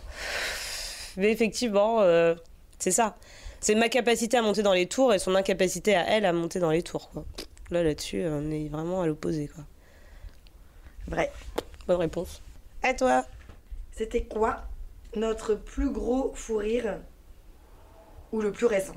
Mais 1.15 1.31
effectivement, 1.31 2.01
euh, 2.01 2.35
c'est 2.77 2.91
ça. 2.91 3.15
C'est 3.61 3.75
ma 3.75 3.87
capacité 3.89 4.35
à 4.37 4.41
monter 4.41 4.61
dans 4.63 4.73
les 4.73 4.85
tours 4.85 5.13
et 5.13 5.19
son 5.19 5.35
incapacité 5.35 5.95
à 5.95 6.05
elle 6.09 6.25
à 6.25 6.33
monter 6.33 6.59
dans 6.59 6.69
les 6.69 6.83
tours. 6.83 7.09
Quoi. 7.11 7.23
Là, 7.71 7.81
là-dessus, 7.81 8.23
on 8.27 8.51
est 8.51 8.67
vraiment 8.67 9.01
à 9.01 9.07
l'opposé. 9.07 9.47
Quoi. 9.47 9.63
Vrai. 11.07 11.31
Bonne 11.87 11.97
réponse. 11.97 12.41
À 12.83 12.93
toi. 12.93 13.23
C'était 13.95 14.23
quoi 14.23 14.63
notre 15.15 15.55
plus 15.55 15.89
gros 15.91 16.31
fou 16.35 16.57
rire 16.57 16.99
ou 18.31 18.41
le 18.41 18.51
plus 18.51 18.65
récent? 18.65 18.95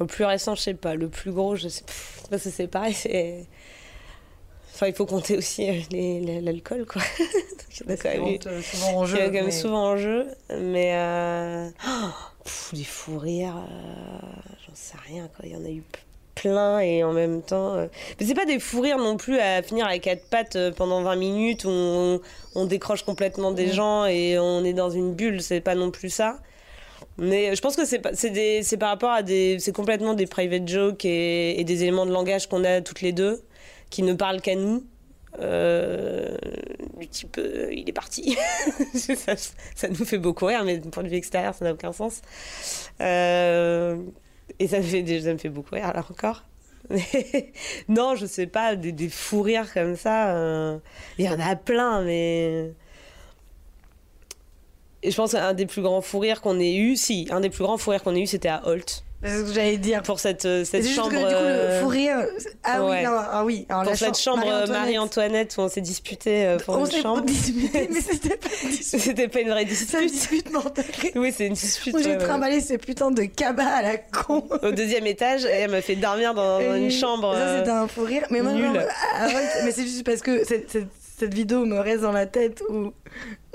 Le 0.00 0.06
plus 0.06 0.24
récent, 0.24 0.54
je 0.54 0.60
sais 0.62 0.74
pas. 0.74 0.94
Le 0.94 1.08
plus 1.08 1.32
gros, 1.32 1.56
je 1.56 1.68
sais 1.68 1.84
pas. 2.30 2.38
C'est 2.38 2.66
pareil, 2.68 2.94
c'est. 2.94 3.46
Enfin, 4.72 4.88
il 4.88 4.94
faut 4.94 5.06
compter 5.06 5.36
aussi 5.36 5.68
euh, 5.70 6.40
l'alcool, 6.40 6.84
quoi. 6.86 7.00
Il 7.80 7.86
y 7.88 7.90
en 7.90 7.94
a 7.94 7.96
quand 7.96 8.08
même 8.08 8.26
eu- 8.26 8.38
Souvent, 8.40 8.50
euh, 8.52 8.62
souvent 8.62 8.96
en 8.98 9.04
il 9.04 9.08
jeu. 9.08 9.18
y 9.18 9.20
en 9.20 9.22
a 9.22 9.26
quand 9.26 9.32
même 9.32 9.44
mais- 9.46 9.50
souvent 9.50 9.84
en 9.90 9.96
jeu. 9.96 10.26
Mais. 10.50 10.94
Euh... 10.96 11.68
oh, 11.88 12.10
pff, 12.44 12.70
des 12.74 12.84
fous 12.84 13.18
rires, 13.18 13.56
euh, 13.56 14.18
j'en 14.66 14.74
sais 14.74 14.96
rien, 15.08 15.28
quoi. 15.28 15.44
Il 15.46 15.52
y 15.52 15.56
en 15.56 15.64
a 15.64 15.70
eu 15.70 15.82
plein 16.48 16.78
et 16.80 17.02
en 17.04 17.12
même 17.12 17.42
temps. 17.42 17.74
euh, 17.74 17.86
Mais 18.20 18.26
c'est 18.26 18.34
pas 18.34 18.44
des 18.44 18.58
fous 18.58 18.80
rires 18.80 18.98
non 18.98 19.16
plus 19.16 19.38
à 19.38 19.62
finir 19.62 19.86
à 19.86 19.98
quatre 19.98 20.24
pattes 20.28 20.56
euh, 20.56 20.70
pendant 20.72 21.02
20 21.02 21.16
minutes 21.16 21.64
où 21.64 21.70
on, 21.70 22.20
on 22.54 22.66
décroche 22.66 23.02
complètement 23.02 23.50
des 23.52 23.70
gens 23.72 24.04
et 24.06 24.38
on 24.38 24.64
est 24.64 24.72
dans 24.74 24.90
une 24.90 25.14
bulle, 25.14 25.40
c'est 25.42 25.60
pas 25.60 25.74
non 25.74 25.90
plus 25.90 26.10
ça. 26.10 26.38
Mais 27.16 27.54
je 27.54 27.60
pense 27.60 27.76
que 27.76 27.84
c'est 27.84 28.00
pas- 28.00 28.14
c'est 28.14 28.30
des- 28.30 28.62
c'est 28.62 28.76
par 28.76 28.88
rapport 28.90 29.10
à 29.10 29.22
des. 29.22 29.58
C'est 29.60 29.72
complètement 29.72 30.14
des 30.14 30.26
private 30.26 30.66
jokes 30.68 31.04
et, 31.04 31.60
et 31.60 31.64
des 31.64 31.82
éléments 31.82 32.06
de 32.06 32.12
langage 32.12 32.48
qu'on 32.48 32.64
a 32.64 32.80
toutes 32.80 33.02
les 33.02 33.12
deux 33.12 33.40
qui 33.90 34.02
ne 34.02 34.14
parlent 34.14 34.40
qu'à 34.40 34.56
nous. 34.56 34.84
Euh, 35.40 36.36
du 36.98 37.08
type, 37.08 37.36
euh, 37.38 37.68
il 37.72 37.88
est 37.88 37.92
parti. 37.92 38.36
ça, 38.94 39.34
ça 39.36 39.88
nous 39.88 40.04
fait 40.04 40.18
beaucoup 40.18 40.46
rire, 40.46 40.62
mais 40.64 40.78
du 40.78 40.88
point 40.90 41.02
de 41.02 41.08
vue 41.08 41.16
extérieur, 41.16 41.54
ça 41.54 41.64
n'a 41.64 41.72
aucun 41.72 41.92
sens. 41.92 42.20
Euh, 43.00 43.96
et 44.58 44.68
ça 44.68 44.78
me, 44.78 44.82
fait, 44.82 45.20
ça 45.20 45.32
me 45.32 45.38
fait 45.38 45.48
beaucoup 45.48 45.74
rire, 45.74 45.92
là 45.94 46.04
encore. 46.10 46.44
Non, 47.88 48.14
je 48.16 48.26
sais 48.26 48.46
pas, 48.46 48.76
des, 48.76 48.92
des 48.92 49.08
fous 49.08 49.42
rires 49.42 49.72
comme 49.72 49.96
ça. 49.96 50.36
euh, 50.36 50.78
Il 51.18 51.24
y 51.24 51.28
en 51.28 51.40
a 51.40 51.56
plein, 51.56 52.02
mais. 52.04 52.72
Je 55.04 55.14
pense 55.14 55.32
qu'un 55.32 55.52
des 55.54 55.66
plus 55.66 55.82
grands 55.82 56.00
fous 56.00 56.18
rires 56.18 56.40
qu'on 56.40 56.58
ait 56.58 56.74
eu, 56.74 56.96
si, 56.96 57.28
un 57.30 57.40
des 57.40 57.50
plus 57.50 57.62
grands 57.62 57.76
fous 57.76 57.90
rires 57.90 58.02
qu'on 58.02 58.14
ait 58.14 58.22
eu, 58.22 58.26
c'était 58.26 58.48
à 58.48 58.66
Holt. 58.66 59.03
C'est 59.24 59.38
ce 59.38 59.42
que 59.44 59.52
j'allais 59.54 59.76
dire. 59.78 60.02
Pour 60.02 60.20
cette, 60.20 60.44
euh, 60.44 60.64
cette 60.64 60.82
juste 60.82 60.94
chambre. 60.96 61.10
que 61.10 61.16
du 61.16 61.22
coup, 61.22 61.30
le 61.30 61.36
euh, 61.36 61.80
fou 61.80 61.88
rire. 61.88 62.16
Ah 62.62 62.84
ouais. 62.84 62.98
oui, 62.98 63.04
non, 63.04 63.10
ah 63.18 63.44
oui. 63.44 63.66
Alors, 63.68 63.82
pour 63.82 63.90
la 63.92 63.96
cette 63.96 64.18
chambre 64.18 64.44
euh, 64.46 64.66
Marie-Antoinette 64.66 65.54
où 65.56 65.62
on 65.62 65.68
s'est 65.68 65.80
disputé 65.80 66.56
pour 66.64 66.76
On 66.76 66.84
une 66.84 66.90
s'est 66.90 67.02
chambre. 67.02 67.22
disputé, 67.22 67.88
mais 67.90 68.00
c'était 68.02 68.36
pas 68.36 68.48
une 68.62 68.70
dispute. 68.70 69.00
C'était 69.00 69.28
pas 69.28 69.40
une 69.40 69.48
vraie 69.50 69.66
C'est 69.66 70.00
une 70.02 70.08
dispute. 70.08 70.12
dispute 70.12 70.52
mentale. 70.52 70.84
Oui, 71.14 71.32
c'est 71.36 71.46
une 71.46 71.54
dispute. 71.54 71.94
Où 71.94 71.98
j'ai 71.98 72.04
ouais, 72.10 72.16
ouais. 72.16 72.18
trimballé 72.18 72.60
ces 72.60 72.78
putains 72.78 73.10
de 73.10 73.24
cabas 73.24 73.64
à 73.64 73.82
la 73.82 73.96
con. 73.96 74.46
Au 74.62 74.70
deuxième 74.72 75.06
étage, 75.06 75.44
et 75.44 75.48
elle 75.50 75.70
m'a 75.70 75.80
fait 75.80 75.96
dormir 75.96 76.34
dans, 76.34 76.60
Et 76.60 76.66
une 76.78 76.90
chambre. 76.90 77.34
Ça, 77.34 77.58
c'était 77.58 77.70
un 77.70 77.88
fou 77.88 78.04
rire. 78.04 78.26
Mais 78.30 78.40
moi, 78.42 78.52
nul. 78.52 78.72
non, 78.72 78.80
ah 79.16 79.28
mais 79.64 79.70
c'est 79.72 79.82
juste 79.84 80.04
parce 80.04 80.20
que 80.20 80.44
cette, 80.44 80.70
cette- 80.70 80.88
cette 81.16 81.32
vidéo 81.32 81.64
me 81.64 81.78
reste 81.78 82.02
dans 82.02 82.10
la 82.12 82.26
tête 82.26 82.60
où, 82.68 82.92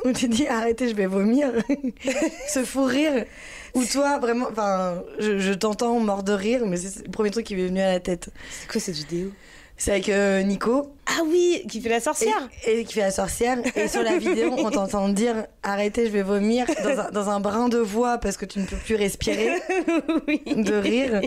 où 0.05 0.11
tu 0.13 0.29
dis 0.29 0.47
arrêtez, 0.47 0.87
je 0.87 0.95
vais 0.95 1.07
vomir. 1.07 1.51
Ce 2.47 2.63
fou 2.63 2.85
rire 2.85 3.25
où 3.73 3.83
toi, 3.85 4.17
vraiment, 4.19 4.47
enfin, 4.51 5.01
je, 5.19 5.37
je 5.39 5.53
t'entends 5.53 5.99
mort 5.99 6.23
de 6.23 6.33
rire, 6.33 6.61
mais 6.65 6.77
c'est 6.77 7.05
le 7.05 7.11
premier 7.11 7.31
truc 7.31 7.45
qui 7.45 7.55
m'est 7.55 7.67
venu 7.67 7.79
à 7.81 7.91
la 7.93 7.99
tête. 7.99 8.29
C'est 8.51 8.69
quoi 8.69 8.79
cette 8.81 8.95
vidéo? 8.95 9.31
C'est 9.77 9.91
avec 9.91 10.09
euh, 10.09 10.41
Nico 10.43 10.91
Ah 11.05 11.21
oui, 11.25 11.63
qui 11.69 11.79
fait 11.79 11.87
la 11.87 12.01
sorcière. 12.01 12.49
et 12.67 12.83
qui 12.83 12.95
fait 12.95 12.99
la 12.99 13.11
sorcière. 13.11 13.57
Et 13.77 13.87
sur 13.87 14.03
la 14.03 14.17
vidéo, 14.17 14.51
on 14.57 14.69
t'entend 14.71 15.07
dire 15.07 15.45
arrêtez, 15.63 16.05
je 16.07 16.11
vais 16.11 16.21
vomir 16.21 16.65
dans 16.83 16.99
un, 16.99 17.11
dans 17.11 17.29
un 17.29 17.39
brin 17.39 17.69
de 17.69 17.77
voix 17.77 18.17
parce 18.17 18.35
que 18.35 18.43
tu 18.45 18.59
ne 18.59 18.65
peux 18.65 18.75
plus 18.75 18.95
respirer 18.95 19.51
oui. 20.27 20.41
de 20.45 20.73
rire. 20.75 21.21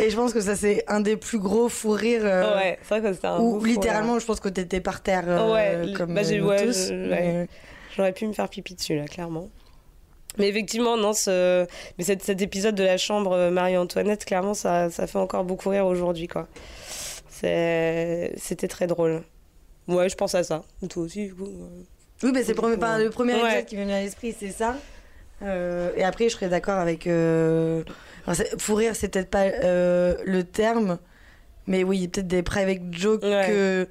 Et 0.00 0.08
je 0.08 0.16
pense 0.16 0.32
que 0.32 0.40
ça, 0.40 0.54
c'est 0.56 0.84
un 0.86 1.00
des 1.00 1.16
plus 1.18 1.38
gros 1.38 1.68
fous 1.68 1.90
rires. 1.90 2.22
euh, 2.24 2.56
Ouais, 2.56 2.78
c'est 2.82 2.98
vrai 3.00 3.10
que 3.10 3.14
c'était 3.14 3.26
un 3.26 3.40
Ou 3.40 3.58
fou 3.60 3.66
littéralement, 3.66 4.18
je 4.18 4.24
pense 4.24 4.40
que 4.40 4.48
t'étais 4.48 4.80
par 4.80 5.02
terre. 5.02 5.24
euh, 5.26 5.52
Ouais, 5.52 5.92
comme 5.94 6.14
bah, 6.14 6.22
nous 6.22 6.46
tous. 6.56 6.90
ouais. 6.90 7.46
J'aurais 7.94 8.12
pu 8.12 8.26
me 8.26 8.32
faire 8.32 8.48
pipi 8.48 8.74
dessus, 8.74 8.96
là, 8.96 9.04
clairement. 9.06 9.48
Mais 10.38 10.48
effectivement, 10.48 10.96
non, 10.96 11.12
ce... 11.12 11.66
mais 11.98 12.04
cet, 12.04 12.22
cet 12.22 12.42
épisode 12.42 12.74
de 12.74 12.82
la 12.84 12.96
chambre 12.96 13.32
euh, 13.32 13.50
Marie-Antoinette, 13.50 14.24
clairement, 14.24 14.54
ça, 14.54 14.90
ça 14.90 15.06
fait 15.06 15.18
encore 15.18 15.44
beaucoup 15.44 15.68
rire 15.70 15.86
aujourd'hui, 15.86 16.26
quoi. 16.28 16.48
C'était 17.28 18.68
très 18.68 18.86
drôle. 18.86 19.22
Ouais, 19.88 20.08
je 20.08 20.14
pense 20.16 20.34
à 20.34 20.42
ça. 20.44 20.62
Toi 20.88 21.02
aussi, 21.02 21.26
du 21.26 21.34
coup. 21.34 21.44
euh. 21.44 21.82
Oui, 22.22 22.30
mais 22.32 22.42
c'est 22.42 22.52
le 22.52 22.56
premier, 22.56 22.76
enfin, 22.76 22.98
le 22.98 23.10
premier 23.10 23.34
Ouais. 23.34 23.40
épisode 23.42 23.64
qui 23.66 23.76
m'est 23.76 23.82
venu 23.82 23.92
à 23.92 24.00
l'esprit, 24.00 24.34
c'est 24.38 24.50
ça. 24.50 24.76
Euh, 25.42 25.90
et 25.96 26.04
après, 26.04 26.28
je 26.28 26.34
serais 26.34 26.48
d'accord 26.48 26.78
avec. 26.78 27.06
Euh... 27.06 27.82
Fou 28.58 28.76
rire, 28.76 28.96
c'est 28.96 29.08
peut-être 29.08 29.28
pas 29.28 29.42
euh, 29.44 30.14
le 30.24 30.44
terme, 30.44 30.98
mais 31.66 31.84
oui, 31.84 31.98
il 31.98 32.02
y 32.02 32.06
a 32.06 32.08
peut-être 32.08 32.26
des 32.28 32.42
private 32.42 32.80
jokes 32.92 33.22
Ouais. 33.22 33.44
que 33.46 33.88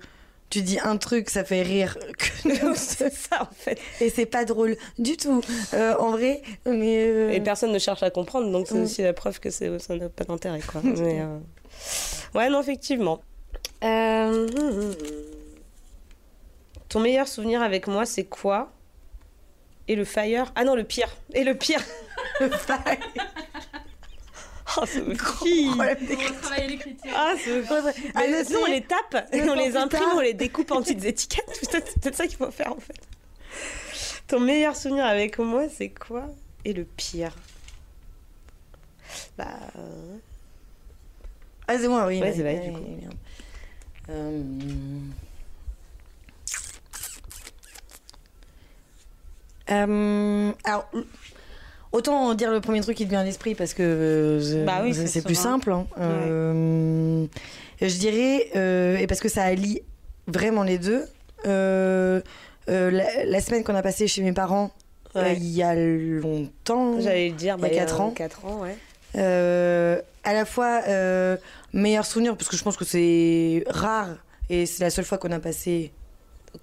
tu 0.54 0.62
dis 0.62 0.78
un 0.84 0.98
truc, 0.98 1.32
ça 1.32 1.44
fait 1.44 1.64
rire 1.64 1.98
que 2.16 2.48
nous. 2.66 2.76
c'est 2.76 3.12
ça, 3.12 3.42
en 3.42 3.56
fait. 3.56 3.80
et 4.00 4.12
c'est 4.12 4.28
pas 4.28 4.46
drôle 4.46 4.78
du 5.00 5.18
tout, 5.18 5.42
euh, 5.74 5.96
en 5.98 6.12
vrai. 6.12 6.44
Mais 6.68 7.06
euh, 7.08 7.32
Et 7.32 7.42
personne 7.42 7.72
ne 7.72 7.80
cherche 7.80 8.04
à 8.04 8.12
comprendre, 8.12 8.52
donc 8.52 8.68
c'est 8.68 8.80
aussi 8.80 9.02
la 9.02 9.14
preuve 9.14 9.40
que 9.40 9.50
c'est, 9.50 9.80
ça 9.80 9.96
n'a 9.96 10.10
pas 10.10 10.26
d'intérêt, 10.26 10.62
quoi. 10.62 10.82
Mais, 10.84 11.22
euh, 11.22 11.40
Ouais, 12.36 12.50
non, 12.52 12.62
effectivement. 12.62 13.22
Euh, 13.84 14.48
hum, 14.48 14.80
hum. 14.80 14.96
Ton 16.88 17.00
meilleur 17.00 17.28
souvenir 17.28 17.64
avec 17.64 17.88
moi, 17.88 18.06
c'est 18.06 18.26
quoi? 18.26 18.72
Et 19.88 19.96
le 19.96 20.06
fire? 20.06 20.52
Ah 20.56 20.66
non, 20.66 20.76
le 20.76 20.84
pire. 20.84 21.10
Et 21.34 21.44
le 21.44 21.56
pire 21.56 21.82
Oh, 24.78 24.86
Sophie. 24.86 25.70
Ah, 25.80 27.34
Sophie 27.38 28.12
Ah, 28.16 28.24
sinon, 28.46 28.60
on 28.62 28.66
c'est- 28.66 28.72
les 28.72 28.82
tape, 28.82 29.28
mais 29.32 29.50
on 29.50 29.54
les 29.54 29.76
imprime, 29.78 30.02
tard. 30.02 30.14
on 30.16 30.20
les 30.20 30.34
découpe 30.34 30.72
en 30.72 30.82
petites 30.82 31.04
étiquettes. 31.06 31.60
C'est 31.62 32.00
peut-être 32.02 32.16
ça 32.16 32.28
qu'il 32.28 32.38
faut 32.38 32.50
faire, 32.52 32.72
en 32.74 32.80
fait. 32.80 33.00
Ton 34.28 34.40
meilleur 34.40 34.76
souvenir 34.76 35.06
avec 35.06 35.38
moi, 35.38 35.66
c'est 35.70 35.90
quoi? 35.90 36.26
Et 36.66 36.74
le 36.74 36.86
pire? 36.86 37.36
Bah... 39.38 39.48
euh, 39.78 40.18
Ah, 41.68 41.78
c'est 41.78 41.88
moi, 41.88 42.08
oui. 42.08 42.20
Ouais, 42.22 42.34
c'est 42.34 42.42
vrai, 42.42 42.60
du 42.60 42.72
coup. 42.72 42.80
merde. 42.80 43.14
Euh, 44.10 44.42
euh, 49.72 50.52
alors, 50.64 50.90
autant 51.94 52.34
dire 52.34 52.52
le 52.52 52.60
premier 52.60 52.82
truc 52.82 52.98
qui 52.98 53.06
te 53.06 53.10
vient 53.10 53.22
à 53.22 53.24
l'esprit 53.24 53.56
parce 53.56 53.74
que 53.74 53.82
euh, 53.84 54.66
Bah 54.66 54.82
oui, 54.84 54.94
c'est 54.94 55.24
plus 55.24 55.36
simple. 55.36 55.72
hein. 55.72 55.86
Euh, 56.00 57.26
Je 57.82 57.98
dirais, 57.98 58.50
euh, 58.56 58.98
et 58.98 59.08
parce 59.08 59.22
que 59.22 59.30
ça 59.30 59.44
allie 59.44 59.82
vraiment 60.28 60.64
les 60.64 60.78
deux, 60.78 61.04
euh, 61.46 62.20
la, 62.68 63.26
la 63.26 63.40
semaine 63.42 63.64
qu'on 63.64 63.76
a 63.76 63.82
passée 63.82 64.08
chez 64.08 64.22
mes 64.22 64.34
parents 64.34 64.72
Ouais. 65.16 65.36
il 65.38 65.48
y 65.50 65.62
a 65.62 65.76
longtemps. 65.76 67.00
J'allais 67.00 67.30
dire, 67.30 67.56
Il 67.60 67.62
y 67.62 67.66
a 67.66 67.70
bah, 67.70 67.76
quatre 67.76 68.02
ans. 68.02 68.10
4 68.10 68.46
ans, 68.46 68.62
ouais. 68.64 68.76
À 70.24 70.34
la 70.34 70.44
fois 70.46 70.82
meilleur 71.72 72.06
souvenir 72.06 72.36
parce 72.36 72.50
que 72.50 72.58
je 72.58 72.64
pense 72.64 72.78
que 72.78 72.86
c'est 72.86 73.64
rare 73.70 74.10
et 74.50 74.66
c'est 74.66 74.84
la 74.84 74.90
seule 74.90 75.06
fois 75.06 75.18
qu'on 75.20 75.32
a 75.32 75.40
passé 75.40 75.92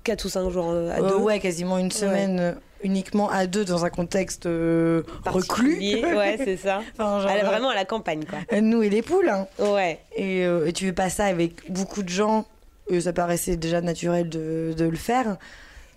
4 0.04 0.24
ou 0.24 0.28
5 0.28 0.50
jours 0.50 0.70
euh, 0.70 0.90
à 0.90 1.00
euh, 1.00 1.08
deux. 1.08 1.14
ouais 1.16 1.40
quasiment 1.40 1.78
une 1.78 1.90
semaine 1.90 2.38
euh, 2.40 2.52
uniquement 2.82 3.28
à 3.30 3.46
deux 3.46 3.64
dans 3.64 3.84
un 3.84 3.90
contexte 3.90 4.44
reclus. 5.26 5.78
Ouais, 6.04 6.36
c'est 6.38 6.56
ça. 6.56 6.80
Enfin, 6.94 7.20
genre, 7.20 7.30
Elle 7.30 7.40
est 7.40 7.46
vraiment 7.48 7.70
à 7.70 7.74
la 7.74 7.84
campagne, 7.84 8.24
quoi. 8.24 8.60
nous 8.60 8.82
et 8.82 8.88
les 8.90 9.02
poules 9.02 9.28
hein. 9.28 9.46
Ouais. 9.58 10.00
et, 10.16 10.42
et 10.42 10.72
tu 10.72 10.86
fais 10.86 10.92
pas 10.92 11.10
ça 11.10 11.26
avec 11.26 11.70
beaucoup 11.70 12.02
de 12.02 12.08
gens 12.08 12.46
et 12.88 13.00
ça 13.00 13.12
paraissait 13.12 13.56
déjà 13.56 13.80
naturel 13.80 14.28
de, 14.28 14.74
de 14.76 14.84
le 14.84 14.96
faire 14.96 15.36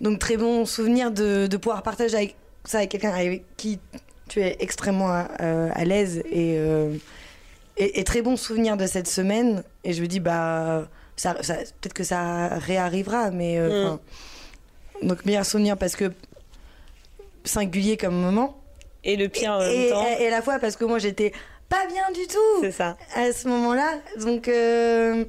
donc 0.00 0.18
très 0.18 0.36
bon 0.36 0.64
souvenir 0.66 1.10
de, 1.10 1.46
de 1.46 1.56
pouvoir 1.56 1.82
partager 1.82 2.16
avec 2.16 2.36
ça 2.64 2.78
avec 2.78 2.90
quelqu'un 2.90 3.10
avec 3.12 3.44
qui 3.56 3.78
tu 4.28 4.40
es 4.40 4.56
extrêmement 4.60 5.24
euh, 5.40 5.70
à 5.72 5.84
l'aise 5.84 6.18
et, 6.30 6.56
euh, 6.58 6.94
et, 7.76 8.00
et 8.00 8.04
très 8.04 8.22
bon 8.22 8.36
souvenir 8.36 8.76
de 8.76 8.86
cette 8.86 9.08
semaine 9.08 9.62
et 9.84 9.92
je 9.92 10.02
me 10.02 10.06
dis 10.06 10.20
bah 10.20 10.86
ça, 11.16 11.36
ça- 11.42 11.56
peut-être 11.80 11.94
que 11.94 12.04
ça 12.04 12.48
réarrivera 12.58 13.30
mais 13.30 13.58
euh, 13.58 13.94
Mm. 15.02 15.08
donc 15.08 15.24
meilleur 15.24 15.44
souvenir 15.46 15.76
parce 15.76 15.96
que 15.96 16.12
singulier 17.44 17.96
comme 17.96 18.14
moment 18.16 18.60
Et 19.04 19.16
le 19.16 19.28
pire 19.28 19.52
en 19.52 19.58
même 19.60 19.70
et, 19.70 19.90
temps. 19.90 20.06
et- 20.18 20.22
et 20.22 20.26
à 20.28 20.30
la 20.30 20.42
fois 20.42 20.58
parce 20.58 20.76
que 20.76 20.84
moi 20.84 20.98
j'étais 20.98 21.32
pas 21.68 21.86
bien 21.86 22.04
du 22.14 22.26
tout 22.26 22.60
C'est 22.62 22.72
ça. 22.72 22.96
à 23.14 23.32
ce 23.32 23.48
moment-là. 23.48 23.94
Donc, 24.20 24.48
euh, 24.48 25.24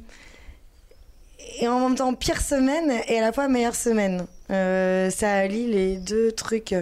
et 1.59 1.67
en 1.67 1.79
même 1.79 1.95
temps, 1.97 2.13
pire 2.13 2.41
semaine 2.41 2.91
et 3.07 3.17
à 3.19 3.21
la 3.21 3.31
fois 3.31 3.47
meilleure 3.47 3.75
semaine. 3.75 4.25
Euh, 4.51 5.09
ça 5.09 5.31
allie 5.31 5.67
les 5.67 5.97
deux 5.97 6.31
trucs. 6.33 6.75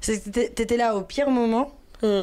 T'étais- 0.00 0.76
là 0.76 0.96
au 0.96 1.02
pire 1.02 1.30
moment, 1.30 1.72
Mm. 2.02 2.20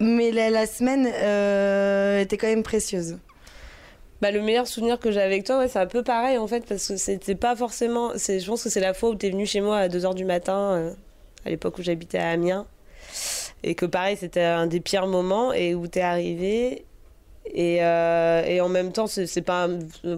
mais 0.00 0.30
la, 0.30 0.50
la 0.50 0.66
semaine 0.66 1.08
euh, 1.12 2.20
était 2.20 2.36
quand 2.36 2.46
même 2.46 2.62
précieuse. 2.62 3.18
Bah, 4.22 4.30
le 4.30 4.40
meilleur 4.40 4.68
souvenir 4.68 5.00
que 5.00 5.10
j'ai 5.10 5.20
avec 5.20 5.42
toi, 5.42 5.58
ouais, 5.58 5.66
c'est 5.66 5.80
un 5.80 5.86
peu 5.88 6.04
pareil 6.04 6.38
en 6.38 6.46
fait, 6.46 6.64
parce 6.64 6.86
que 6.86 6.96
c'était 6.96 7.34
pas 7.34 7.56
forcément. 7.56 8.12
Je 8.14 8.46
pense 8.46 8.62
que 8.62 8.70
c'est 8.70 8.78
la 8.78 8.94
fois 8.94 9.10
où 9.10 9.16
t'es 9.16 9.30
venu 9.30 9.46
chez 9.46 9.60
moi 9.60 9.78
à 9.78 9.88
2h 9.88 10.14
du 10.14 10.24
matin, 10.24 10.74
euh, 10.74 10.92
à 11.44 11.50
l'époque 11.50 11.78
où 11.78 11.82
j'habitais 11.82 12.18
à 12.18 12.30
Amiens. 12.30 12.68
Et 13.64 13.74
que 13.74 13.84
pareil, 13.84 14.16
c'était 14.16 14.42
un 14.42 14.68
des 14.68 14.78
pires 14.78 15.08
moments, 15.08 15.52
et 15.52 15.74
où 15.74 15.88
t'es 15.88 16.02
arrivé. 16.02 16.84
Et, 17.46 17.82
euh, 17.82 18.44
et 18.44 18.60
en 18.60 18.68
même 18.68 18.92
temps, 18.92 19.08
c'est 19.08 19.42
pas. 19.42 19.68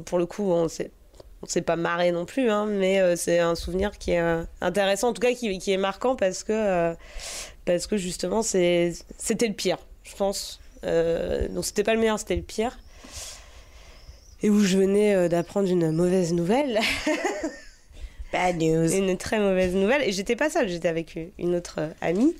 Pour 0.05 0.19
le 0.19 0.27
coup, 0.27 0.53
on 0.53 0.69
s'est. 0.69 0.91
pas 1.65 1.77
marré 1.77 2.13
non 2.13 2.27
plus, 2.27 2.51
hein, 2.51 2.67
mais 2.67 3.01
euh, 3.01 3.17
c'est 3.17 3.39
un 3.39 3.55
souvenir 3.55 3.97
qui 3.97 4.11
est 4.11 4.45
intéressant, 4.61 5.09
en 5.09 5.13
tout 5.15 5.23
cas 5.23 5.33
qui, 5.33 5.59
qui 5.59 5.73
est 5.73 5.79
marquant 5.79 6.15
parce 6.15 6.45
que, 6.45 6.95
parce 7.65 7.87
que 7.87 7.97
justement 7.97 8.43
c'était 8.43 8.93
le 9.49 9.55
pire, 9.55 9.79
je 10.03 10.15
pense. 10.15 10.61
Donc 10.83 11.65
c'était 11.65 11.85
pas 11.85 11.95
le 11.95 12.01
meilleur, 12.01 12.19
c'était 12.19 12.37
le 12.37 12.43
pire. 12.43 12.77
Et 14.45 14.51
où 14.51 14.61
je 14.61 14.77
venais 14.77 15.15
euh, 15.15 15.29
d'apprendre 15.29 15.71
une 15.71 15.91
mauvaise 15.91 16.35
nouvelle, 16.35 16.79
Bad 18.33 18.57
news. 18.61 18.93
une 18.93 19.17
très 19.17 19.39
mauvaise 19.39 19.75
nouvelle, 19.75 20.03
et 20.03 20.13
j'étais 20.13 20.37
pas 20.37 20.51
seule, 20.51 20.69
j'étais 20.69 20.89
avec 20.89 21.19
une 21.39 21.55
autre 21.55 21.77
euh, 21.79 21.89
amie. 22.03 22.37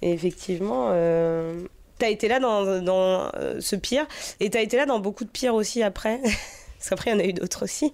Et 0.00 0.12
effectivement, 0.12 0.90
euh, 0.92 1.66
t'as 1.98 2.08
été 2.10 2.28
là 2.28 2.38
dans, 2.38 2.80
dans 2.80 3.30
euh, 3.34 3.56
ce 3.60 3.74
pire, 3.74 4.06
et 4.38 4.48
t'as 4.48 4.62
été 4.62 4.76
là 4.76 4.86
dans 4.86 5.00
beaucoup 5.00 5.24
de 5.24 5.30
pires 5.30 5.54
aussi 5.54 5.82
après, 5.82 6.20
parce 6.78 6.90
qu'après 6.90 7.10
il 7.10 7.14
y 7.14 7.16
en 7.16 7.20
a 7.20 7.24
eu 7.24 7.32
d'autres 7.32 7.64
aussi. 7.64 7.92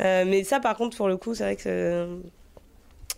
Euh, 0.00 0.24
mais 0.26 0.42
ça, 0.42 0.58
par 0.58 0.76
contre, 0.76 0.96
pour 0.96 1.06
le 1.08 1.16
coup, 1.16 1.34
c'est 1.34 1.44
vrai 1.44 1.56
que. 1.56 1.62
euh, 1.68 2.18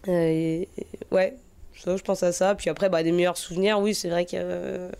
euh, 0.08 0.64
ouais, 1.10 1.36
ça, 1.78 1.96
je 1.96 2.02
pense 2.02 2.22
à 2.22 2.32
ça. 2.32 2.54
Puis 2.54 2.68
après, 2.70 2.88
bah, 2.88 3.02
des 3.02 3.12
meilleurs 3.12 3.36
souvenirs, 3.38 3.80
oui, 3.80 3.94
c'est 3.94 4.08
vrai 4.08 4.24
que. 4.26 4.90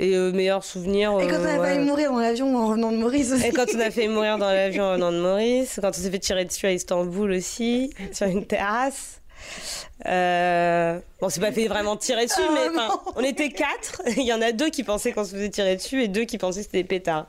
Euh, 0.00 0.04
et 0.04 0.14
euh, 0.14 0.32
meilleurs 0.32 0.64
souvenirs. 0.64 1.18
Et 1.20 1.26
quand 1.26 1.36
on 1.40 1.44
euh, 1.44 1.56
a 1.56 1.58
ouais. 1.58 1.68
failli 1.68 1.84
mourir 1.84 2.12
dans 2.12 2.18
l'avion 2.18 2.56
en 2.56 2.66
revenant 2.68 2.92
de 2.92 2.96
Maurice 2.96 3.32
aussi. 3.32 3.46
Et 3.46 3.52
quand 3.52 3.66
on 3.74 3.80
a 3.80 3.90
fait 3.90 4.08
mourir 4.08 4.38
dans 4.38 4.46
l'avion 4.52 4.84
en 4.84 4.94
venant 4.94 5.12
de 5.12 5.18
Maurice, 5.20 5.78
quand 5.80 5.90
on 5.90 5.92
s'est 5.92 6.10
fait 6.10 6.18
tirer 6.18 6.44
dessus 6.44 6.66
à 6.66 6.72
Istanbul 6.72 7.32
aussi, 7.32 7.90
sur 8.12 8.26
une 8.26 8.44
terrasse. 8.46 9.20
Euh, 10.06 10.98
Bon, 11.20 11.28
c'est 11.28 11.40
pas 11.40 11.50
fait 11.50 11.66
vraiment 11.66 11.96
tirer 11.96 12.26
dessus, 12.26 12.40
Oh 12.48 12.52
mais 12.52 12.80
on 13.16 13.24
était 13.24 13.50
quatre. 13.50 14.02
Il 14.16 14.24
y 14.24 14.32
en 14.32 14.40
a 14.40 14.52
deux 14.52 14.70
qui 14.70 14.84
pensaient 14.84 15.12
qu'on 15.12 15.24
se 15.24 15.32
faisait 15.32 15.50
tirer 15.50 15.74
dessus 15.76 16.02
et 16.02 16.08
deux 16.08 16.24
qui 16.24 16.38
pensaient 16.38 16.60
que 16.60 16.66
c'était 16.66 16.82
des 16.82 16.88
pétards. 16.88 17.26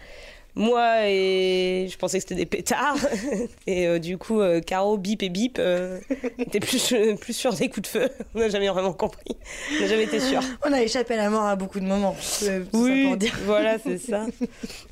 Moi 0.59 1.07
et 1.07 1.87
je 1.89 1.97
pensais 1.97 2.17
que 2.17 2.23
c'était 2.23 2.35
des 2.35 2.45
pétards. 2.45 2.97
Et 3.65 3.87
euh, 3.87 3.97
du 3.97 4.17
coup, 4.17 4.41
euh, 4.41 4.59
Caro, 4.59 4.97
bip 4.97 5.23
et 5.23 5.29
bip, 5.29 5.57
euh, 5.57 5.99
était 6.37 6.59
plus, 6.59 6.93
plus 7.21 7.31
sûr 7.33 7.53
des 7.53 7.69
coups 7.69 7.83
de 7.83 7.87
feu. 7.99 8.09
On 8.35 8.39
n'a 8.39 8.49
jamais 8.49 8.67
vraiment 8.67 8.91
compris. 8.91 9.37
On 9.77 9.81
n'a 9.81 9.87
jamais 9.87 10.03
été 10.03 10.19
sûr. 10.19 10.41
On 10.65 10.73
a 10.73 10.81
échappé 10.81 11.13
à 11.13 11.17
la 11.17 11.29
mort 11.29 11.43
à 11.45 11.55
beaucoup 11.55 11.79
de 11.79 11.85
moments. 11.85 12.13
euh, 12.43 12.63
ça 12.71 12.77
Oui, 12.77 13.05
pour 13.07 13.15
dire. 13.15 13.33
voilà, 13.45 13.79
c'est 13.79 13.97
ça. 13.97 14.25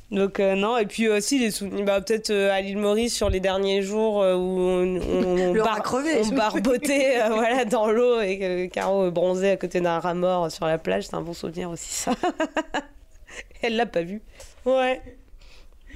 Donc 0.09 0.39
euh, 0.39 0.55
non, 0.55 0.77
et 0.77 0.86
puis 0.86 1.09
aussi 1.09 1.38
les 1.38 1.51
souvenirs, 1.51 1.83
bah, 1.83 2.00
peut-être 2.00 2.29
euh, 2.29 2.50
à 2.50 2.62
l'île 2.62 2.77
Maurice 2.77 3.13
sur 3.13 3.29
les 3.29 3.41
derniers 3.41 3.81
jours 3.81 4.21
euh, 4.24 4.36
où 4.36 4.59
on, 4.62 4.95
on, 5.01 5.50
on, 5.59 5.81
crevé. 5.81 6.21
on 6.24 6.29
barbotait 6.29 7.19
euh, 7.24 7.27
voilà, 7.33 7.65
dans 7.65 7.91
l'eau 7.91 8.21
et 8.21 8.39
que 8.39 8.65
Caro 8.67 9.12
bronzait 9.12 9.51
à 9.51 9.57
côté 9.57 9.81
d'un 9.81 10.00
rat 10.00 10.13
mort 10.13 10.50
sur 10.50 10.65
la 10.65 10.77
plage, 10.77 11.07
c'est 11.07 11.15
un 11.15 11.21
bon 11.21 11.33
souvenir 11.33 11.69
aussi 11.69 11.91
ça. 11.93 12.13
Elle 13.62 13.75
l'a 13.75 13.86
pas 13.86 14.03
vu. 14.03 14.21
Ouais. 14.65 15.01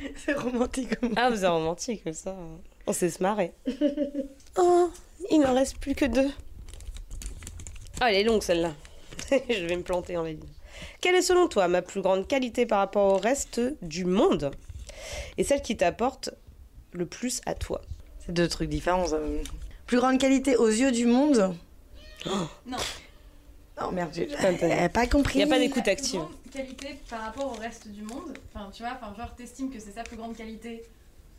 C'est 0.15 0.33
romantique. 0.33 0.89
Ah, 1.15 1.29
vous 1.29 1.43
êtes 1.43 1.49
romantique, 1.49 2.01
mais 2.05 2.13
ça, 2.13 2.35
on 2.87 2.93
sait 2.93 3.09
se 3.09 3.21
marrer. 3.21 3.53
Oh, 4.57 4.91
il 5.29 5.39
n'en 5.39 5.53
reste 5.53 5.77
plus 5.77 5.95
que 5.95 6.03
deux. 6.03 6.29
Ah, 8.01 8.11
elle 8.11 8.17
est 8.17 8.23
longue 8.25 8.43
celle-là. 8.43 8.73
Je 9.31 9.65
vais 9.65 9.77
me 9.77 9.81
planter 9.81 10.17
en 10.17 10.23
ligne. 10.23 10.43
Quelle 10.99 11.15
est 11.15 11.21
selon 11.21 11.47
toi 11.47 11.69
ma 11.69 11.81
plus 11.81 12.01
grande 12.01 12.27
qualité 12.27 12.65
par 12.65 12.79
rapport 12.79 13.13
au 13.13 13.17
reste 13.17 13.61
du 13.81 14.03
monde? 14.03 14.51
Et 15.37 15.45
celle 15.45 15.61
qui 15.61 15.77
t'apporte 15.77 16.31
le 16.91 17.05
plus 17.05 17.39
à 17.45 17.53
toi? 17.53 17.81
C'est 18.19 18.33
deux 18.33 18.49
trucs 18.49 18.69
différents. 18.69 19.07
ça. 19.07 19.19
Plus 19.87 19.99
grande 19.99 20.19
qualité 20.19 20.57
aux 20.57 20.67
yeux 20.67 20.91
du 20.91 21.05
monde? 21.05 21.55
Non. 22.25 22.77
Oh 23.87 23.91
merde, 23.91 24.09
j'ai 24.13 24.25
pas 24.27 24.89
pas 24.89 25.07
compris. 25.07 25.39
Il 25.39 25.45
n'y 25.45 25.51
a 25.51 25.55
pas 25.55 25.59
d'écoute 25.59 25.83
plus 25.83 25.91
active. 25.91 26.19
grande 26.19 26.31
qualité 26.51 26.87
par 27.09 27.21
rapport 27.21 27.47
au 27.47 27.59
reste 27.61 27.87
du 27.87 28.01
monde. 28.03 28.33
Enfin, 28.53 28.69
tu 28.73 28.83
vois, 28.83 28.91
enfin, 29.01 29.13
genre, 29.17 29.33
t'estimes 29.35 29.69
que 29.71 29.79
c'est 29.79 29.91
sa 29.91 30.03
plus 30.03 30.17
grande 30.17 30.35
qualité 30.35 30.83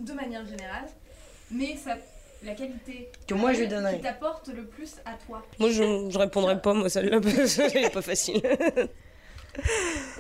de 0.01 0.13
manière 0.13 0.45
générale, 0.47 0.87
mais 1.51 1.77
ça, 1.77 1.97
la 2.45 2.55
qualité 2.55 3.11
Que 3.29 3.35
moi, 3.35 3.53
je 3.53 3.61
lui 3.61 3.69
donnerais. 3.69 3.97
qui 3.97 4.03
t'apporte 4.03 4.49
le 4.49 4.65
plus 4.65 4.95
à 5.05 5.13
toi. 5.27 5.43
Moi, 5.59 5.71
je, 5.71 6.09
je 6.11 6.19
répondrai 6.19 6.61
pas, 6.61 6.73
moi, 6.75 6.89
celle-là, 6.89 7.21
parce 7.21 7.57
qu'elle 7.57 7.85
est 7.85 7.91
pas 7.95 8.03
facile. 8.03 8.41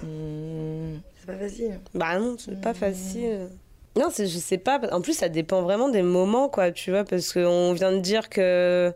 Hmm, 0.02 0.96
C'est 1.18 1.26
pas 1.26 1.38
facile. 1.38 1.80
Bah 1.94 2.18
non, 2.18 2.36
c'est 2.38 2.60
pas 2.60 2.74
facile. 2.74 3.48
Non, 3.96 4.08
c'est, 4.10 4.26
je 4.26 4.38
sais 4.38 4.58
pas. 4.58 4.80
En 4.92 5.00
plus, 5.00 5.14
ça 5.14 5.28
dépend 5.28 5.62
vraiment 5.62 5.88
des 5.88 6.02
moments, 6.02 6.48
quoi, 6.48 6.70
tu 6.72 6.90
vois, 6.90 7.04
parce 7.04 7.32
qu'on 7.32 7.72
vient 7.72 7.92
de 7.92 8.00
dire 8.00 8.28
que. 8.28 8.92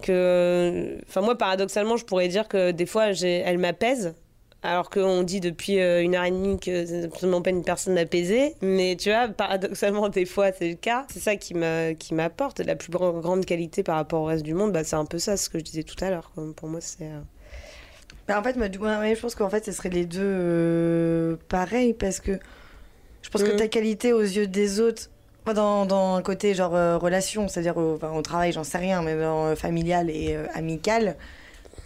Que... 0.00 0.98
Enfin, 1.08 1.20
moi, 1.20 1.36
paradoxalement, 1.36 1.96
je 1.96 2.04
pourrais 2.04 2.28
dire 2.28 2.48
que 2.48 2.70
des 2.72 2.86
fois, 2.86 3.08
elle 3.10 3.58
m'apaise. 3.58 4.14
Alors 4.62 4.90
qu'on 4.90 5.22
dit 5.22 5.40
depuis 5.40 5.80
euh, 5.80 6.02
une 6.02 6.14
heure 6.14 6.24
et 6.24 6.30
demie 6.30 6.60
que 6.60 6.84
c'est 6.84 7.04
absolument 7.04 7.40
pas 7.40 7.48
une 7.48 7.64
personne 7.64 7.96
apaisée. 7.96 8.54
Mais 8.60 8.94
tu 8.94 9.08
vois, 9.08 9.28
paradoxalement, 9.28 10.10
des 10.10 10.26
fois, 10.26 10.52
c'est 10.52 10.68
le 10.68 10.74
cas. 10.74 11.06
C'est 11.10 11.20
ça 11.20 11.36
qui, 11.36 11.54
qui 11.98 12.14
m'apporte. 12.14 12.60
La 12.60 12.76
plus 12.76 12.90
grand- 12.90 13.12
grande 13.20 13.46
qualité 13.46 13.82
par 13.82 13.96
rapport 13.96 14.20
au 14.20 14.26
reste 14.26 14.42
du 14.44 14.52
monde, 14.52 14.72
bah, 14.72 14.84
c'est 14.84 14.96
un 14.96 15.06
peu 15.06 15.18
ça, 15.18 15.38
ce 15.38 15.48
que 15.48 15.58
je 15.58 15.64
disais 15.64 15.82
tout 15.82 15.96
à 16.04 16.10
l'heure. 16.10 16.30
Pour 16.56 16.68
moi, 16.68 16.80
c'est. 16.82 17.04
euh, 17.04 17.20
Bah, 18.28 18.38
en 18.38 18.42
fait, 18.42 18.54
je 18.60 19.20
pense 19.20 19.34
qu'en 19.34 19.48
fait, 19.48 19.64
ce 19.64 19.72
serait 19.72 19.88
les 19.88 20.04
deux 20.04 20.20
euh, 20.22 21.36
pareils 21.48 21.94
parce 21.94 22.20
que 22.20 22.38
je 23.22 23.30
pense 23.30 23.42
que 23.42 23.52
Mhm. 23.52 23.56
ta 23.56 23.68
qualité 23.68 24.12
aux 24.12 24.20
yeux 24.20 24.46
des 24.46 24.78
autres, 24.80 25.08
dans, 25.54 25.86
dans 25.86 26.14
un 26.16 26.22
côté 26.22 26.54
genre 26.54 26.74
euh, 26.74 26.96
relation, 26.98 27.48
c'est-à-dire 27.48 27.80
euh, 27.80 27.96
enfin, 27.96 28.10
au 28.12 28.22
travail, 28.22 28.52
j'en 28.52 28.64
sais 28.64 28.78
rien, 28.78 29.02
mais 29.02 29.16
dans 29.18 29.46
euh, 29.46 29.54
familial 29.56 30.10
et 30.10 30.36
amical, 30.54 31.16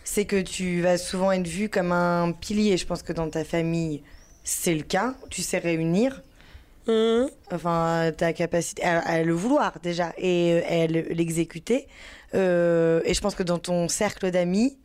c'est 0.04 0.24
que 0.24 0.40
tu 0.40 0.80
vas 0.82 0.98
souvent 0.98 1.32
être 1.32 1.46
vu 1.46 1.68
comme 1.68 1.92
un 1.92 2.32
pilier. 2.32 2.76
Je 2.76 2.86
pense 2.86 3.02
que 3.02 3.12
dans 3.12 3.28
ta 3.30 3.44
famille, 3.44 4.02
c'est 4.44 4.74
le 4.74 4.82
cas. 4.82 5.14
Tu 5.30 5.42
sais 5.42 5.58
réunir. 5.58 6.22
Mhm. 6.86 7.30
enfin 7.50 8.12
ta 8.14 8.34
capacité 8.34 8.84
à, 8.84 8.98
à 9.00 9.22
le 9.22 9.32
vouloir 9.32 9.72
déjà 9.82 10.12
et 10.18 10.62
à 10.68 10.86
le- 10.86 11.00
l'exécuter 11.14 11.88
et 12.34 13.14
je 13.14 13.20
pense 13.22 13.34
que 13.34 13.42
dans 13.42 13.58
ton 13.58 13.88
cercle 13.88 14.30
d'amis 14.30 14.76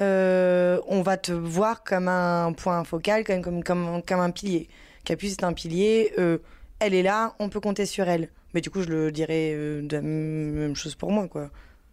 on 0.00 1.02
va 1.02 1.16
te 1.16 1.30
voir 1.30 1.84
comme 1.84 2.08
un 2.08 2.52
point 2.54 2.82
focal 2.82 3.22
comme 3.22 3.42
comme 3.42 3.62
comme, 3.62 4.02
comme 4.02 4.18
un 4.18 4.30
pilier 4.30 4.68
Capuce 5.04 5.36
c'est 5.38 5.44
un 5.44 5.52
pilier 5.52 6.12
euh, 6.18 6.38
elle 6.80 6.94
est 6.94 7.02
là 7.02 7.34
on 7.38 7.48
peut 7.48 7.60
compter 7.60 7.86
sur 7.86 8.08
elle 8.08 8.28
mais 8.54 8.60
du 8.60 8.70
coup 8.70 8.82
je 8.82 8.88
le 8.88 9.12
dirais 9.12 9.52
euh, 9.54 9.86
la 9.90 9.98
m- 9.98 10.52
même 10.52 10.76
chose 10.76 10.94
pour 10.94 11.10
moi 11.10 11.28
quoi 11.28 11.50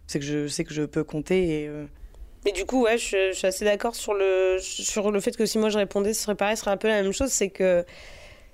c'est 0.08 0.19
que 0.19 0.26
je 0.26 0.48
sais 0.48 0.63
que 0.63 0.74
je 0.74 0.84
peux 0.84 1.04
compter 1.04 1.63
et 1.63 1.67
euh, 1.67 1.86
Mais 2.45 2.52
du 2.52 2.65
coup, 2.65 2.84
ouais, 2.84 2.98
je, 2.98 3.32
suis 3.34 3.48
assez 3.48 3.65
d'accord 3.65 3.95
sur 3.95 4.13
le, 4.13 4.58
sur 4.60 5.12
le 5.12 5.19
fait 5.19 5.36
que 5.36 5.45
si 5.48 5.58
moi 5.58 5.69
je 5.69 5.78
répondais, 5.80 6.13
ce 6.13 6.21
serait 6.24 6.36
pareil, 6.36 6.56
ce 6.56 6.62
serait 6.62 6.71
un 6.71 6.78
peu 6.78 6.88
la 6.88 7.02
même 7.02 7.12
chose. 7.12 7.30
C'est 7.32 7.50
que, 7.50 7.84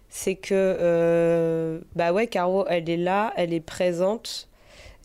c'est 0.10 0.36
que, 0.36 0.54
euh, 0.54 1.80
bah 1.96 2.14
ouais, 2.14 2.28
Caro, 2.28 2.66
elle 2.68 2.90
est 2.90 2.98
là, 2.98 3.34
elle 3.38 3.54
est 3.54 3.60
présente. 3.62 4.50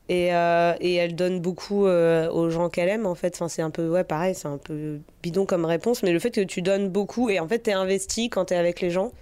Et, 0.08 0.34
euh, 0.34 0.74
et 0.80 0.94
elle 0.96 1.16
donne 1.16 1.40
beaucoup 1.40 1.86
euh, 1.86 2.30
aux 2.30 2.50
gens 2.50 2.70
qu'elle 2.70 2.88
aime, 2.88 3.06
en 3.06 3.14
fait. 3.16 3.34
Enfin, 3.36 3.48
c'est 3.48 3.62
un 3.62 3.70
peu, 3.70 3.88
ouais, 3.90 4.04
pareil, 4.04 4.34
c'est 4.36 4.48
un 4.48 4.58
peu 4.58 5.00
bidon 5.22 5.46
comme 5.46 5.64
réponse. 5.64 6.02
Mais 6.04 6.12
le 6.12 6.20
fait 6.20 6.30
que 6.30 6.42
tu 6.42 6.62
donnes 6.62 6.88
beaucoup 6.90 7.30
et 7.30 7.40
en 7.40 7.48
fait, 7.48 7.60
t'es 7.60 7.72
investi 7.72 8.30
quand 8.30 8.46
t'es 8.46 8.56
avec 8.56 8.80
les 8.80 8.90
gens. 8.90 9.12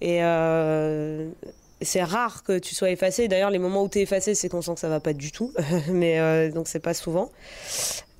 Et 0.00 0.22
euh, 0.22 1.28
c'est 1.82 2.02
rare 2.02 2.42
que 2.44 2.58
tu 2.58 2.74
sois 2.74 2.90
effacé. 2.90 3.28
D'ailleurs, 3.28 3.50
les 3.50 3.58
moments 3.58 3.82
où 3.82 3.88
t'es 3.88 4.02
effacé, 4.02 4.34
c'est 4.34 4.48
qu'on 4.48 4.62
sent 4.62 4.74
que 4.74 4.80
ça 4.80 4.88
va 4.88 5.00
pas 5.00 5.12
du 5.12 5.32
tout. 5.32 5.52
Mais 5.88 6.18
euh, 6.20 6.50
donc, 6.50 6.68
c'est 6.68 6.80
pas 6.80 6.94
souvent. 6.94 7.30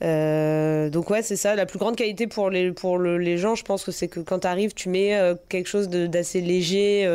Euh, 0.02 0.90
donc 0.90 1.08
ouais, 1.10 1.22
c'est 1.22 1.36
ça. 1.36 1.54
La 1.54 1.66
plus 1.66 1.78
grande 1.78 1.96
qualité 1.96 2.26
pour 2.26 2.50
les, 2.50 2.72
pour 2.72 2.98
le- 2.98 3.18
les 3.18 3.38
gens, 3.38 3.54
je 3.54 3.64
pense 3.64 3.84
que 3.84 3.92
c'est 3.92 4.08
que 4.08 4.20
quand 4.20 4.40
tu 4.40 4.46
arrives, 4.46 4.74
tu 4.74 4.88
mets 4.88 5.16
euh, 5.16 5.34
quelque 5.48 5.68
chose 5.68 5.88
d'assez 5.88 6.40
léger 6.40 7.06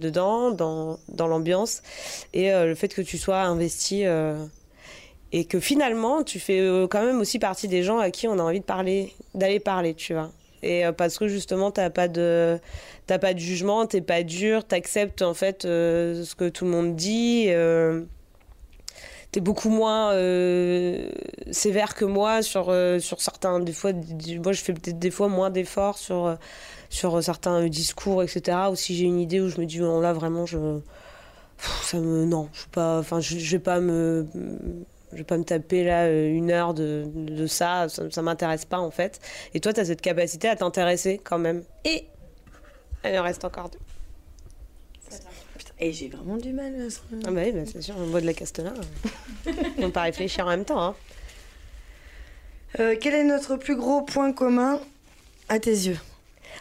dedans, 0.00 0.50
dans, 0.50 0.98
dans 1.08 1.26
l'ambiance, 1.26 1.82
et 2.32 2.50
le 2.52 2.74
fait 2.74 2.88
que 2.94 3.02
tu 3.02 3.18
sois 3.18 3.40
investi 3.42 4.04
et 5.32 5.44
que 5.44 5.60
finalement, 5.60 6.22
tu 6.22 6.40
fais 6.40 6.58
quand 6.90 7.04
même 7.04 7.20
aussi 7.20 7.38
partie 7.38 7.68
des 7.68 7.82
gens 7.82 7.98
à 7.98 8.10
qui 8.10 8.26
on 8.28 8.38
a 8.38 8.42
envie 8.42 8.60
de 8.60 8.64
parler, 8.64 9.12
d'aller 9.34 9.60
parler, 9.60 9.94
tu 9.94 10.14
vois. 10.14 10.30
Et 10.62 10.84
euh, 10.86 10.92
parce 10.92 11.18
que 11.18 11.28
justement, 11.28 11.70
t'as 11.70 11.90
pas 11.90 12.08
de, 12.08 12.58
t'as 13.06 13.18
pas 13.18 13.34
de 13.34 13.38
jugement, 13.38 13.86
t'es 13.86 14.00
pas 14.00 14.22
dur, 14.22 14.64
t'acceptes 14.64 15.22
en 15.22 15.34
fait 15.34 15.64
euh, 15.64 16.24
ce 16.24 16.34
que 16.34 16.48
tout 16.48 16.64
le 16.64 16.70
monde 16.70 16.96
dit. 16.96 17.46
euh, 17.48 18.02
t'es 19.30 19.40
beaucoup 19.40 19.68
moins 19.68 20.12
euh, 20.12 21.10
sévère 21.50 21.94
que 21.94 22.04
moi 22.04 22.42
sur, 22.42 22.74
sur 23.00 23.20
certains 23.20 23.60
des 23.60 23.72
fois 23.72 23.92
moi 24.42 24.52
je 24.52 24.60
fais 24.62 24.72
peut-être 24.72 24.98
des 24.98 25.10
fois 25.10 25.28
moins 25.28 25.50
d'efforts 25.50 25.98
sur, 25.98 26.36
sur 26.88 27.22
certains 27.22 27.66
discours 27.68 28.22
etc 28.22 28.58
ou 28.70 28.74
si 28.74 28.96
j'ai 28.96 29.04
une 29.04 29.20
idée 29.20 29.40
où 29.40 29.48
je 29.48 29.60
me 29.60 29.66
dis 29.66 29.80
non 29.80 30.00
là 30.00 30.12
vraiment 30.14 30.46
je 30.46 30.80
ça 31.82 31.98
me 31.98 32.24
non 32.24 32.48
je 32.52 32.60
suis 32.60 32.68
pas 32.70 32.98
enfin 33.00 33.20
je 33.20 33.36
vais 33.36 33.58
pas 33.58 33.80
me 33.80 34.26
je 35.12 35.18
vais 35.18 35.24
pas 35.24 35.38
me 35.38 35.44
taper 35.44 35.84
là 35.84 36.04
euh, 36.04 36.28
une 36.28 36.50
heure 36.50 36.74
de, 36.74 37.04
de 37.14 37.46
ça 37.46 37.88
ça, 37.88 38.10
ça 38.10 38.22
m'intéresse 38.22 38.64
pas 38.64 38.78
en 38.78 38.90
fait 38.90 39.20
et 39.54 39.60
toi 39.60 39.72
tu 39.72 39.80
as 39.80 39.84
cette 39.86 40.00
capacité 40.02 40.48
à 40.48 40.56
t'intéresser 40.56 41.20
quand 41.22 41.38
même 41.38 41.62
et 41.84 42.06
il 43.04 43.18
en 43.18 43.22
reste 43.22 43.44
encore 43.44 43.70
deux 43.70 43.78
et 45.80 45.92
j'ai 45.92 46.08
vraiment 46.08 46.36
du 46.36 46.52
mal 46.52 46.74
à 46.80 46.90
ça. 46.90 47.00
ah 47.26 47.30
bah 47.30 47.40
oui 47.44 47.52
bah 47.52 47.60
c'est 47.72 47.80
sûr 47.82 47.94
on 47.98 48.08
boit 48.08 48.20
de 48.20 48.26
la 48.26 48.34
castellane 48.34 48.74
on 49.46 49.82
peut 49.82 49.90
pas 49.92 50.02
réfléchir 50.02 50.44
en 50.46 50.50
même 50.50 50.64
temps 50.64 50.82
hein. 50.82 50.94
Euh, 52.80 52.96
quel 53.00 53.14
est 53.14 53.24
notre 53.24 53.56
plus 53.56 53.76
gros 53.76 54.02
point 54.02 54.32
commun 54.32 54.78
à 55.48 55.58
tes 55.58 55.70
yeux? 55.70 55.96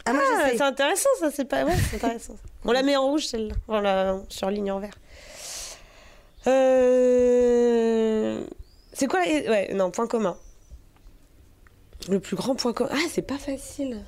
Ah, 0.06 0.14
moi, 0.14 0.22
Ah, 0.38 0.48
c'est 0.56 0.62
intéressant 0.62 1.10
ça, 1.20 1.30
c'est 1.32 1.44
pas. 1.44 1.66
Ouais, 1.66 1.74
c'est 1.90 1.98
intéressant. 1.98 2.38
On 2.64 2.72
la 2.72 2.82
met 2.82 2.96
en 2.96 3.06
rouge 3.08 3.26
celle-là, 3.26 3.56
on 3.68 3.82
la 3.82 4.18
surligne 4.30 4.72
en 4.72 4.80
vert. 4.80 4.94
Euh, 6.48 8.27
C'est 8.98 9.08
quoi 9.08 9.24
les- 9.26 9.48
Ouais, 9.48 9.74
non, 9.74 9.92
point 9.92 10.08
commun. 10.08 10.38
Le 12.10 12.20
plus 12.20 12.36
grand 12.36 12.56
point 12.56 12.74
commun. 12.74 12.90
Ah, 12.94 13.08
c'est 13.12 13.22
pas 13.22 13.38
facile. 13.38 14.04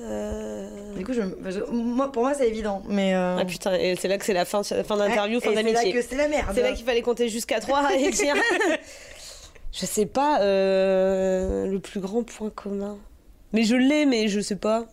Euh... 0.00 0.94
Du 0.96 1.04
coup, 1.04 1.12
je, 1.12 1.22
moi, 1.70 2.10
pour 2.10 2.22
moi, 2.24 2.34
c'est 2.34 2.48
évident. 2.48 2.82
Mais. 2.88 3.14
euh, 3.14 3.36
Ah 3.38 3.44
putain, 3.44 3.74
et 3.74 3.94
c'est 3.96 4.08
là 4.08 4.18
que 4.18 4.24
c'est 4.24 4.32
la 4.34 4.44
fin, 4.44 4.62
fin 4.62 4.96
d'interview, 4.96 5.36
ouais, 5.38 5.40
fin 5.44 5.50
et 5.52 5.54
C'est 5.56 5.62
d'amitié. 5.62 5.92
là 5.92 6.00
que 6.00 6.06
c'est 6.06 6.16
la 6.16 6.28
merde. 6.28 6.50
C'est 6.54 6.62
là 6.62 6.72
qu'il 6.72 6.84
fallait 6.84 7.02
compter 7.02 7.28
jusqu'à 7.28 7.60
3 7.60 7.94
et 7.94 8.10
dire. 8.10 8.34
je 9.72 9.86
sais 9.86 10.06
pas, 10.06 10.40
euh, 10.42 11.66
le 11.66 11.78
plus 11.80 12.00
grand 12.00 12.22
point 12.24 12.50
commun. 12.50 12.98
Mais 13.52 13.62
je 13.62 13.76
l'ai, 13.76 14.04
mais 14.04 14.28
je 14.28 14.40
sais 14.40 14.56
pas. 14.56 14.86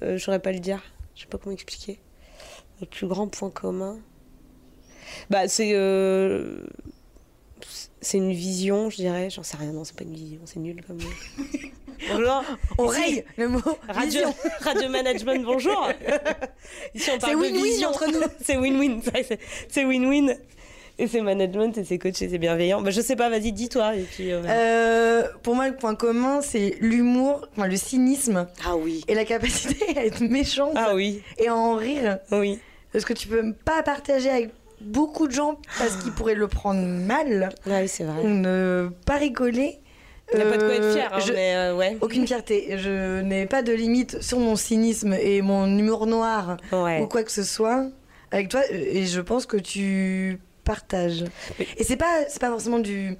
Je 0.00 0.18
saurais 0.18 0.38
pas 0.40 0.52
le 0.52 0.60
dire. 0.60 0.82
Je 1.14 1.22
sais 1.22 1.26
pas 1.28 1.36
comment 1.38 1.54
expliquer. 1.54 1.98
Le 2.80 2.86
plus 2.86 3.06
grand 3.08 3.26
point 3.28 3.50
commun. 3.50 3.98
Bah, 5.30 5.48
c'est. 5.48 5.72
C'est 8.04 8.18
une 8.18 8.32
vision, 8.32 8.90
je 8.90 8.96
dirais. 8.96 9.30
J'en 9.30 9.42
sais 9.42 9.56
rien, 9.56 9.72
non, 9.72 9.82
c'est 9.82 9.96
pas 9.96 10.04
une 10.04 10.12
vision, 10.14 10.40
c'est 10.44 10.60
nul 10.60 10.82
comme. 10.86 10.98
Bonjour. 12.12 12.44
On 12.76 12.86
raye 12.86 13.24
le 13.38 13.48
mot. 13.48 13.60
Radio, 13.88 14.04
vision. 14.20 14.34
radio 14.60 14.88
management, 14.90 15.42
bonjour. 15.42 15.88
Ici, 16.94 17.10
on 17.14 17.18
parle 17.18 17.32
de 17.32 17.38
win-win 17.38 17.86
entre 17.86 18.06
nous. 18.12 18.20
c'est 18.42 18.56
win-win. 18.58 19.00
c'est 19.68 19.84
win-win. 19.86 20.36
Et 20.98 21.08
c'est 21.08 21.22
management, 21.22 21.78
et 21.78 21.84
c'est 21.84 21.96
coach, 21.98 22.20
et 22.20 22.28
c'est 22.28 22.36
bienveillant. 22.38 22.82
Bah, 22.82 22.90
je 22.90 23.00
sais 23.00 23.16
pas, 23.16 23.30
vas-y, 23.30 23.52
dis-toi. 23.52 23.96
Et 23.96 24.02
puis, 24.02 24.32
euh, 24.32 24.42
Euh, 24.46 25.22
pour 25.42 25.54
moi, 25.54 25.66
le 25.68 25.76
point 25.76 25.94
commun, 25.94 26.42
c'est 26.42 26.76
l'humour, 26.80 27.48
enfin, 27.56 27.68
le 27.68 27.76
cynisme 27.76 28.46
Ah 28.66 28.76
oui. 28.76 29.02
et 29.08 29.14
la 29.14 29.24
capacité 29.24 29.96
à 29.96 30.04
être 30.04 30.20
méchante 30.20 30.74
Ah 30.76 30.94
oui. 30.94 31.22
et 31.38 31.48
à 31.48 31.54
en 31.56 31.74
rire. 31.76 32.18
Oui. 32.32 32.58
Parce 32.92 33.04
que 33.06 33.14
tu 33.14 33.28
peux 33.28 33.54
pas 33.64 33.82
partager 33.82 34.28
avec 34.28 34.50
beaucoup 34.84 35.26
de 35.26 35.32
gens 35.32 35.58
parce 35.78 35.96
qu'ils 35.96 36.12
pourraient 36.12 36.34
le 36.34 36.48
prendre 36.48 36.80
mal 36.86 37.50
Ah 37.66 37.80
oui, 37.80 37.88
c'est 37.88 38.04
vrai. 38.04 38.22
ou 38.22 38.28
ne 38.28 38.90
pas 39.06 39.16
rigoler. 39.16 39.78
Il 40.32 40.38
n'y 40.38 40.42
a 40.42 40.46
pas 40.50 40.56
de 40.56 40.64
quoi 40.64 40.74
être 40.74 40.82
Euh, 40.84 40.94
fier, 40.94 41.10
hein, 41.12 41.18
je- 41.20 41.32
mais 41.34 41.54
euh, 41.54 41.76
ouais. 41.76 41.98
Aucune 42.00 42.26
fierté. 42.26 42.76
Je 42.78 43.20
n'ai 43.20 43.44
pas 43.46 43.62
de 43.62 43.72
limite 43.72 44.22
sur 44.22 44.38
mon 44.38 44.56
cynisme 44.56 45.12
et 45.12 45.42
mon 45.42 45.66
humour 45.66 46.06
noir 46.06 46.56
Ouais. 46.72 47.00
ou 47.02 47.06
quoi 47.06 47.22
que 47.24 47.30
ce 47.32 47.42
soit 47.42 47.86
avec 48.30 48.48
toi. 48.48 48.62
Et 48.70 49.04
je 49.04 49.20
pense 49.20 49.44
que 49.44 49.58
tu 49.58 50.40
partages. 50.64 51.24
Oui. 51.60 51.66
Et 51.76 51.84
c'est 51.84 51.96
pas, 51.98 52.20
c'est 52.28 52.40
pas 52.40 52.48
forcément 52.48 52.78
du 52.78 53.16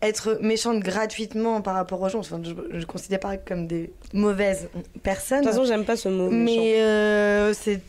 être 0.00 0.38
méchante 0.40 0.80
gratuitement 0.80 1.60
par 1.60 1.74
rapport 1.74 2.00
aux 2.00 2.08
gens. 2.08 2.20
Enfin, 2.20 2.40
je, 2.42 2.54
je 2.80 2.84
considère 2.86 3.20
pas 3.20 3.36
comme 3.36 3.66
des 3.66 3.92
mauvaises 4.14 4.68
personnes. 5.02 5.40
De 5.40 5.44
toute 5.44 5.52
façon, 5.52 5.64
j'aime 5.66 5.84
pas 5.84 5.96
ce 5.96 6.08
mot. 6.08 6.28
mais 6.30 6.80
euh, 6.80 7.52
c'est 7.52 7.82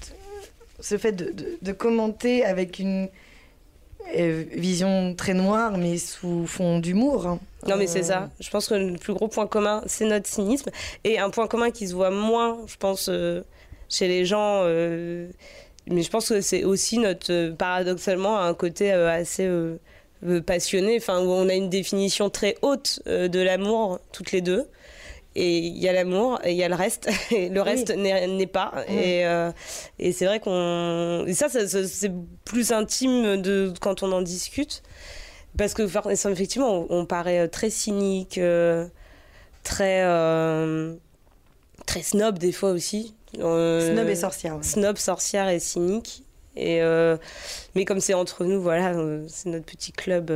ce 0.84 0.98
fait 0.98 1.14
de, 1.14 1.32
de- 1.32 1.58
de 1.62 1.72
commenter 1.72 2.44
avec 2.46 2.78
une 2.80 3.08
euh, 4.18 4.44
vision 4.52 5.16
très 5.16 5.34
noire, 5.34 5.78
mais 5.78 5.98
sous 5.98 6.46
fond 6.46 6.80
d'humour. 6.80 7.26
hein. 7.26 7.40
Non, 7.68 7.78
mais 7.78 7.88
c'est 7.88 8.00
Euh, 8.00 8.04
ça. 8.04 8.30
Je 8.42 8.50
pense 8.50 8.68
que 8.68 8.74
le 8.76 8.98
plus 8.98 9.14
gros 9.14 9.30
point 9.30 9.48
commun, 9.48 9.82
c'est 9.88 10.04
notre 10.06 10.28
cynisme. 10.28 10.70
Et 11.06 11.20
un 11.20 11.30
point 11.30 11.48
commun 11.48 11.72
qui 11.72 11.88
se 11.88 11.94
voit 11.94 12.12
moins, 12.12 12.58
je 12.68 12.76
pense, 12.78 13.08
euh, 13.10 13.42
chez 13.88 14.10
les 14.10 14.26
gens. 14.26 14.64
euh, 14.66 15.30
mais 15.88 16.02
je 16.02 16.10
pense 16.10 16.28
que 16.30 16.42
c'est 16.42 16.64
aussi 16.66 16.98
notre, 16.98 17.52
paradoxalement, 17.52 18.38
un 18.40 18.54
côté 18.54 18.92
assez 18.92 19.50
passionné, 20.46 20.98
enfin, 20.98 21.20
où 21.22 21.30
on 21.30 21.48
a 21.50 21.54
une 21.54 21.70
définition 21.70 22.30
très 22.30 22.56
haute 22.62 23.02
de 23.06 23.40
l'amour, 23.42 24.00
toutes 24.14 24.32
les 24.32 24.42
deux. 24.42 24.66
Et 25.36 25.58
il 25.58 25.78
y 25.80 25.90
a 25.90 25.94
l'amour, 25.94 26.40
et 26.44 26.52
il 26.52 26.58
y 26.58 26.64
a 26.64 26.70
le 26.70 26.76
reste, 26.76 27.10
et 27.32 27.50
le 27.50 27.62
reste 27.62 27.90
n'est 27.90 28.28
n'est 28.28 28.48
pas. 28.48 28.86
Et, 28.88 29.26
euh, 29.26 29.52
et 29.98 30.12
c'est 30.12 30.26
vrai 30.26 30.40
qu'on. 30.40 31.26
Et 31.26 31.34
ça, 31.34 31.50
ça, 31.50 31.68
ça, 31.68 31.88
c'est 31.88 32.12
plus 32.46 32.72
intime 32.72 33.42
de, 33.42 33.74
quand 33.82 34.04
on 34.04 34.12
en 34.12 34.22
discute. 34.22 34.84
Parce 35.58 35.74
que 35.74 35.84
effectivement, 36.32 36.88
on, 36.90 37.02
on 37.02 37.06
paraît 37.06 37.40
euh, 37.42 37.48
très 37.48 37.70
cynique, 37.70 38.38
euh, 38.38 38.88
très, 39.64 40.04
euh, 40.04 40.96
très 41.86 42.02
snob 42.02 42.40
des 42.40 42.52
fois 42.52 42.72
aussi. 42.72 43.16
Snob 43.36 44.08
et 44.08 44.16
sorcière. 44.16 44.56
ouais. 44.58 44.64
Snob, 44.64 44.98
sorcière 44.98 45.50
et 45.50 45.60
cynique. 45.60 46.24
Et 46.56 46.82
mais 47.74 47.84
comme 47.86 48.00
c'est 48.00 48.14
entre 48.14 48.46
nous, 48.46 48.62
voilà, 48.62 48.94
c'est 49.28 49.50
notre 49.50 49.66
petit 49.66 49.92
club 49.92 50.32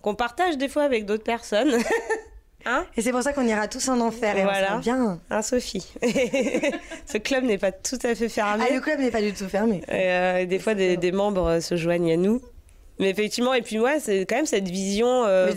qu'on 0.00 0.14
partage 0.14 0.56
des 0.56 0.68
fois 0.68 0.84
avec 0.84 1.06
d'autres 1.06 1.24
personnes. 1.24 1.72
hein 2.66 2.84
Et 2.96 3.02
c'est 3.02 3.12
pour 3.12 3.22
ça 3.22 3.32
qu'on 3.32 3.46
ira 3.46 3.68
tous 3.68 3.88
en 3.88 4.00
enfer 4.00 4.36
et 4.36 4.42
Voilà. 4.42 4.76
on 4.76 4.80
bien. 4.80 5.18
Hein, 5.30 5.42
Sophie 5.42 5.86
Ce 7.06 7.18
club 7.18 7.44
n'est 7.44 7.58
pas 7.58 7.72
tout 7.72 7.98
à 8.02 8.14
fait 8.14 8.28
fermé. 8.28 8.64
Ah, 8.68 8.74
le 8.74 8.80
club 8.80 9.00
n'est 9.00 9.10
pas 9.10 9.22
du 9.22 9.32
tout 9.32 9.48
fermé. 9.48 9.82
Et, 9.88 9.92
euh, 10.10 10.38
et 10.40 10.46
des 10.46 10.58
fois, 10.58 10.74
des, 10.74 10.96
des 10.96 11.12
membres 11.12 11.46
euh, 11.46 11.60
se 11.60 11.76
joignent 11.76 12.12
à 12.12 12.16
nous. 12.16 12.40
Mais 12.98 13.10
effectivement, 13.10 13.52
et 13.54 13.62
puis 13.62 13.78
ouais, 13.78 14.00
c'est 14.00 14.24
quand 14.26 14.36
même 14.36 14.46
cette 14.46 14.68
vision. 14.68 15.24
euh, 15.26 15.52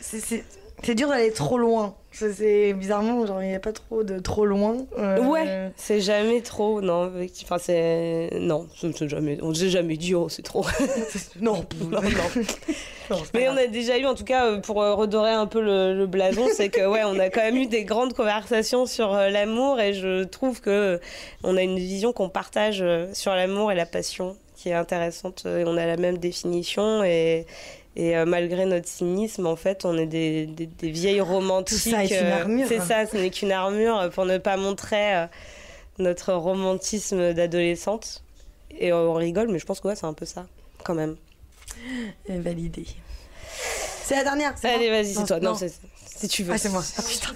c'est 0.00 0.44
c'est 0.82 0.94
dur 0.94 1.08
d'aller 1.08 1.32
trop 1.32 1.58
loin. 1.58 1.96
Ça, 2.18 2.32
C'est 2.32 2.72
bizarrement, 2.72 3.26
genre, 3.26 3.42
il 3.42 3.48
n'y 3.48 3.54
a 3.54 3.60
pas 3.60 3.72
trop 3.72 4.02
de 4.02 4.18
trop 4.18 4.46
loin. 4.46 4.78
Euh, 4.98 5.18
Ouais, 5.18 5.70
c'est 5.76 6.00
jamais 6.00 6.40
trop, 6.40 6.80
non. 6.80 7.12
Enfin, 7.42 7.58
c'est. 7.58 8.30
Non, 8.40 8.66
c'est 8.74 9.06
jamais. 9.06 9.38
On 9.42 9.52
s'est 9.52 9.68
jamais 9.68 9.98
dit, 9.98 10.14
oh, 10.14 10.30
c'est 10.30 10.40
trop. 10.42 10.64
Non, 11.42 11.66
non, 11.90 12.00
Mais 13.34 13.48
on 13.50 13.56
a 13.56 13.66
déjà 13.66 13.98
eu, 13.98 14.06
en 14.06 14.14
tout 14.14 14.24
cas, 14.24 14.46
euh, 14.46 14.60
pour 14.60 14.80
euh, 14.82 14.94
redorer 14.94 15.30
un 15.30 15.46
peu 15.46 15.60
le, 15.60 15.92
le 15.94 16.06
blason, 16.06 16.46
c'est 16.54 16.70
que, 16.70 16.86
ouais, 16.86 17.02
on 17.04 17.18
a 17.18 17.28
quand 17.28 17.42
même 17.42 17.56
eu 17.56 17.66
des 17.66 17.84
grandes 17.84 18.14
conversations 18.14 18.86
sur 18.86 19.12
l'amour 19.12 19.78
et 19.78 19.92
je 19.92 20.24
trouve 20.24 20.62
que 20.62 20.98
on 21.44 21.56
a 21.58 21.62
une 21.62 21.76
vision 21.76 22.14
qu'on 22.14 22.30
partage 22.30 22.82
sur 23.12 23.32
l'amour 23.34 23.70
et 23.72 23.74
la 23.74 23.86
passion 23.86 24.36
qui 24.56 24.70
est 24.70 24.74
intéressante 24.74 25.44
et 25.44 25.64
on 25.66 25.76
a 25.76 25.84
la 25.84 25.98
même 25.98 26.16
définition 26.16 27.04
et. 27.04 27.46
Et 27.98 28.16
euh, 28.16 28.26
malgré 28.26 28.66
notre 28.66 28.86
cynisme, 28.88 29.46
en 29.46 29.56
fait, 29.56 29.84
on 29.86 29.96
est 29.96 30.06
des, 30.06 30.44
des, 30.46 30.66
des 30.66 30.90
vieilles 30.90 31.22
romantiques. 31.22 31.82
Tout 31.82 31.90
ça 31.90 32.04
est 32.04 32.08
une 32.10 32.26
euh, 32.26 32.40
armure. 32.40 32.66
C'est 32.68 32.80
ça, 32.80 33.06
ce 33.06 33.16
n'est 33.16 33.30
qu'une 33.30 33.52
armure 33.52 34.10
pour 34.14 34.26
ne 34.26 34.36
pas 34.36 34.56
montrer 34.58 35.16
euh, 35.16 35.26
notre 35.98 36.34
romantisme 36.34 37.32
d'adolescente. 37.32 38.22
Et 38.78 38.92
on 38.92 39.14
rigole, 39.14 39.48
mais 39.48 39.58
je 39.58 39.64
pense 39.64 39.80
que 39.80 39.88
ouais, 39.88 39.96
c'est 39.96 40.04
un 40.04 40.12
peu 40.12 40.26
ça, 40.26 40.46
quand 40.84 40.94
même. 40.94 41.16
Euh, 42.28 42.38
Validé. 42.42 42.84
C'est 44.04 44.16
la 44.16 44.24
dernière. 44.24 44.54
Allez, 44.62 44.90
vas-y, 44.90 45.14
c'est 45.14 45.24
toi. 45.24 45.40
Non, 45.40 45.50
non. 45.52 45.56
c'est- 45.56 45.80
si 46.18 46.28
tu 46.28 46.44
veux. 46.44 46.52
Ah, 46.54 46.58
c'est 46.58 46.68
moi. 46.70 46.82
Ah, 46.98 47.02
putain. 47.02 47.32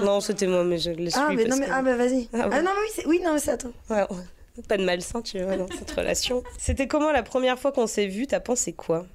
Non, 0.04 0.20
c'était 0.20 0.46
moi, 0.46 0.64
mais 0.64 0.78
je 0.78 0.90
laisse 0.90 1.14
Ah, 1.16 1.28
mais 1.34 1.44
non, 1.44 1.56
mais 1.56 1.66
que- 1.66 1.70
ah, 1.72 1.82
bah 1.82 1.96
vas-y. 1.96 2.28
Ah, 2.32 2.48
Ah, 2.50 2.62
non, 2.62 2.70
mais 2.74 2.80
oui, 2.82 2.90
c'est 2.94 3.06
oui, 3.06 3.20
non, 3.24 3.32
mais 3.34 3.38
c'est 3.40 3.52
à 3.52 3.56
toi. 3.56 3.70
Ouais, 3.90 4.02
ouais. 4.02 4.62
Pas 4.68 4.76
de 4.76 4.84
malsain, 4.84 5.20
tu 5.22 5.42
vois, 5.42 5.56
dans 5.56 5.66
cette 5.68 5.90
relation. 5.92 6.42
C'était 6.58 6.86
comment 6.86 7.10
la 7.12 7.22
première 7.24 7.58
fois 7.58 7.72
qu'on 7.72 7.86
s'est 7.88 8.06
vu? 8.06 8.26
T'as 8.26 8.38
pensé 8.40 8.72
quoi? 8.72 9.06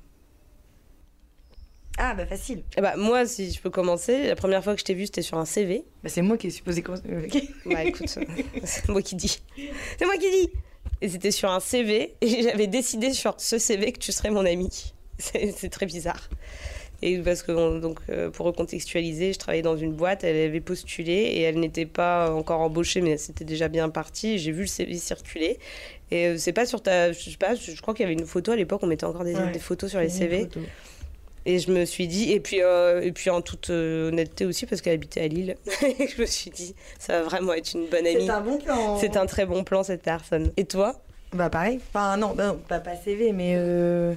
Ah, 2.02 2.14
bah 2.14 2.26
facile. 2.26 2.64
Eh 2.78 2.82
bah, 2.82 2.94
moi, 2.98 3.26
si 3.26 3.52
je 3.52 3.60
peux 3.62 3.70
commencer, 3.70 4.28
la 4.28 4.36
première 4.36 4.64
fois 4.64 4.74
que 4.74 4.80
je 4.80 4.86
t'ai 4.86 4.94
vu, 4.94 5.06
c'était 5.06 5.22
sur 5.22 5.38
un 5.38 5.46
CV. 5.46 5.84
Bah, 6.02 6.10
c'est 6.10 6.22
moi 6.22 6.38
qui 6.38 6.48
ai 6.48 6.50
supposé 6.50 6.82
commencer. 6.82 7.04
euh, 7.10 7.26
ok. 7.26 7.44
Bah 7.66 7.84
écoute, 7.84 8.08
c'est 8.64 8.88
moi 8.90 9.02
qui 9.02 9.16
dis. 9.16 9.42
C'est 9.98 10.06
moi 10.06 10.16
qui 10.18 10.32
dis 10.32 10.50
Et 11.02 11.10
c'était 11.10 11.32
sur 11.32 11.52
un 11.52 11.60
CV, 11.60 12.16
et 12.22 12.42
j'avais 12.44 12.68
décidé 12.68 13.12
sur 13.14 13.36
ce 13.38 13.58
CV 13.58 13.92
que 13.92 14.00
tu 14.00 14.12
serais 14.14 14.30
mon 14.32 14.46
ami. 14.46 14.94
C'est 15.20 15.70
très 15.70 15.86
bizarre. 15.86 16.30
Et 17.02 17.18
parce 17.20 17.44
que, 17.44 17.52
on- 17.54 17.80
donc, 17.80 18.00
euh, 18.10 18.30
pour 18.30 18.46
recontextualiser, 18.46 19.32
je 19.34 19.40
travaillais 19.40 19.62
dans 19.62 19.78
une 19.78 19.94
boîte, 19.94 20.24
elle 20.24 20.36
avait 20.50 20.60
postulé 20.62 21.14
et 21.14 21.42
elle 21.42 21.60
n'était 21.60 21.86
pas 21.86 22.34
encore 22.34 22.60
embauchée, 22.62 23.00
mais 23.02 23.18
c'était 23.18 23.46
déjà 23.46 23.68
bien 23.70 23.90
parti. 23.90 24.38
J'ai 24.38 24.52
vu 24.52 24.62
le 24.62 24.68
CV 24.68 24.98
circuler. 24.98 25.60
Et 26.12 26.28
euh, 26.28 26.38
c'est 26.38 26.52
pas 26.54 26.66
sur 26.66 26.82
ta. 26.82 27.12
Je 27.14 27.20
sais 27.30 27.38
pas, 27.38 27.56
je 27.56 27.80
crois 27.82 27.94
qu'il 27.94 28.04
y 28.04 28.06
avait 28.06 28.14
une 28.20 28.26
photo 28.26 28.52
à 28.52 28.56
l'époque, 28.58 28.80
on 28.84 28.88
mettait 28.88 29.06
encore 29.06 29.24
des, 29.26 29.36
Ouais. 29.36 29.52
des 29.52 29.60
photos 29.60 29.90
sur 29.90 30.00
les 30.00 30.10
CV. 30.10 30.48
Et 31.46 31.60
je 31.60 31.72
me 31.72 31.86
suis 31.86 32.08
dit, 32.08 32.32
et 32.34 32.40
puis, 32.40 32.62
euh, 32.62 33.02
et 33.02 33.12
puis 33.12 33.30
en 33.30 33.42
toute 33.42 33.70
euh, 33.70 34.10
honnêteté 34.10 34.46
aussi, 34.46 34.66
parce 34.66 34.82
qu'elle 34.82 34.94
habitait 34.94 35.22
à 35.22 35.28
Lille, 35.28 35.56
je 35.82 36.22
me 36.22 36.26
suis 36.26 36.52
dit, 36.52 36.76
ça 37.00 37.20
va 37.20 37.24
vraiment 37.24 37.54
être 37.54 37.74
une 37.74 37.88
bonne 37.88 38.06
amie. 38.06 38.26
C'est 38.26 38.30
un 38.30 38.42
bon 38.42 38.58
plan. 38.58 38.98
C'est 39.00 39.18
un 39.18 39.26
très 39.26 39.46
bon 39.46 39.64
plan, 39.64 39.84
cette 39.84 40.04
personne. 40.04 40.52
Et 40.58 40.66
toi? 40.66 41.02
Bah 41.32 41.50
pareil. 41.50 41.80
Enfin 41.90 42.18
non, 42.18 42.34
bah, 42.34 42.48
non, 42.48 42.60
pas, 42.68 42.80
pas 42.80 42.96
CV, 42.96 43.32
mais 43.32 43.54
euh, 43.56 44.16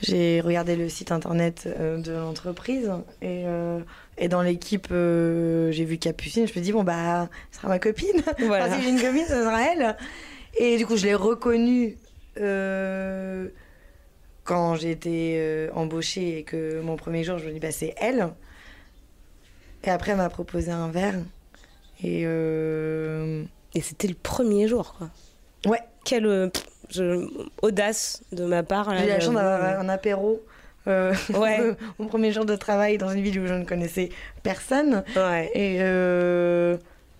j'ai 0.00 0.40
regardé 0.40 0.76
le 0.76 0.88
site 0.88 1.12
internet 1.12 1.68
de 1.68 2.12
l'entreprise 2.12 2.90
et, 3.20 3.42
et 4.16 4.28
dans 4.28 4.42
l'équipe 4.42 4.86
j'ai 4.90 5.84
vu 5.84 5.98
Capucine. 5.98 6.44
Je 6.44 6.50
me 6.50 6.52
suis 6.52 6.60
dit 6.60 6.70
bon 6.70 6.84
bah 6.84 7.28
ce 7.50 7.58
sera 7.58 7.68
ma 7.68 7.80
copine. 7.80 8.22
Voilà. 8.38 8.66
Enfin, 8.66 8.76
si 8.76 8.84
j'ai 8.84 8.90
une 8.90 9.00
copine, 9.00 9.24
ce 9.26 9.34
sera 9.34 9.60
elle. 9.62 9.96
Et 10.56 10.76
du 10.76 10.86
coup 10.86 10.96
je 10.96 11.04
l'ai 11.04 11.16
reconnue 11.16 11.96
quand 14.46 14.76
j'ai 14.76 14.92
été 14.92 15.36
euh, 15.38 15.68
embauchée 15.74 16.38
et 16.38 16.42
que 16.44 16.80
mon 16.80 16.96
premier 16.96 17.24
jour 17.24 17.38
je 17.38 17.46
me 17.46 17.52
dis 17.52 17.60
bah 17.60 17.72
c'est 17.72 17.94
elle. 17.98 18.28
Et 19.84 19.90
après 19.90 20.12
elle 20.12 20.18
m'a 20.18 20.28
proposé 20.30 20.70
un 20.70 20.88
verre 20.88 21.14
et 22.02 22.22
euh, 22.26 23.42
Et 23.74 23.80
c'était 23.80 24.08
le 24.08 24.14
premier 24.14 24.68
jour, 24.68 24.94
quoi. 24.98 25.10
ouais 25.70 25.80
Quelle 26.04 26.26
euh, 26.26 26.48
je- 26.90 27.26
audace 27.62 28.22
de 28.32 28.44
ma 28.44 28.62
part. 28.62 28.96
J'ai 28.96 29.04
eu 29.04 29.08
la 29.08 29.20
chance 29.20 29.34
d'avoir 29.34 29.80
un 29.80 29.88
apéro. 29.88 30.40
euh, 30.86 31.14
Ouais. 31.34 31.74
mon 31.98 32.06
premier 32.06 32.32
jour 32.32 32.44
de 32.44 32.54
travail 32.56 32.98
dans 32.98 33.10
une 33.10 33.22
ville 33.22 33.40
où 33.40 33.46
je 33.46 33.54
ne 33.54 33.64
connaissais 33.64 34.10
personne. 34.42 35.02
Ouais. 35.16 35.50
Et, 35.54 35.80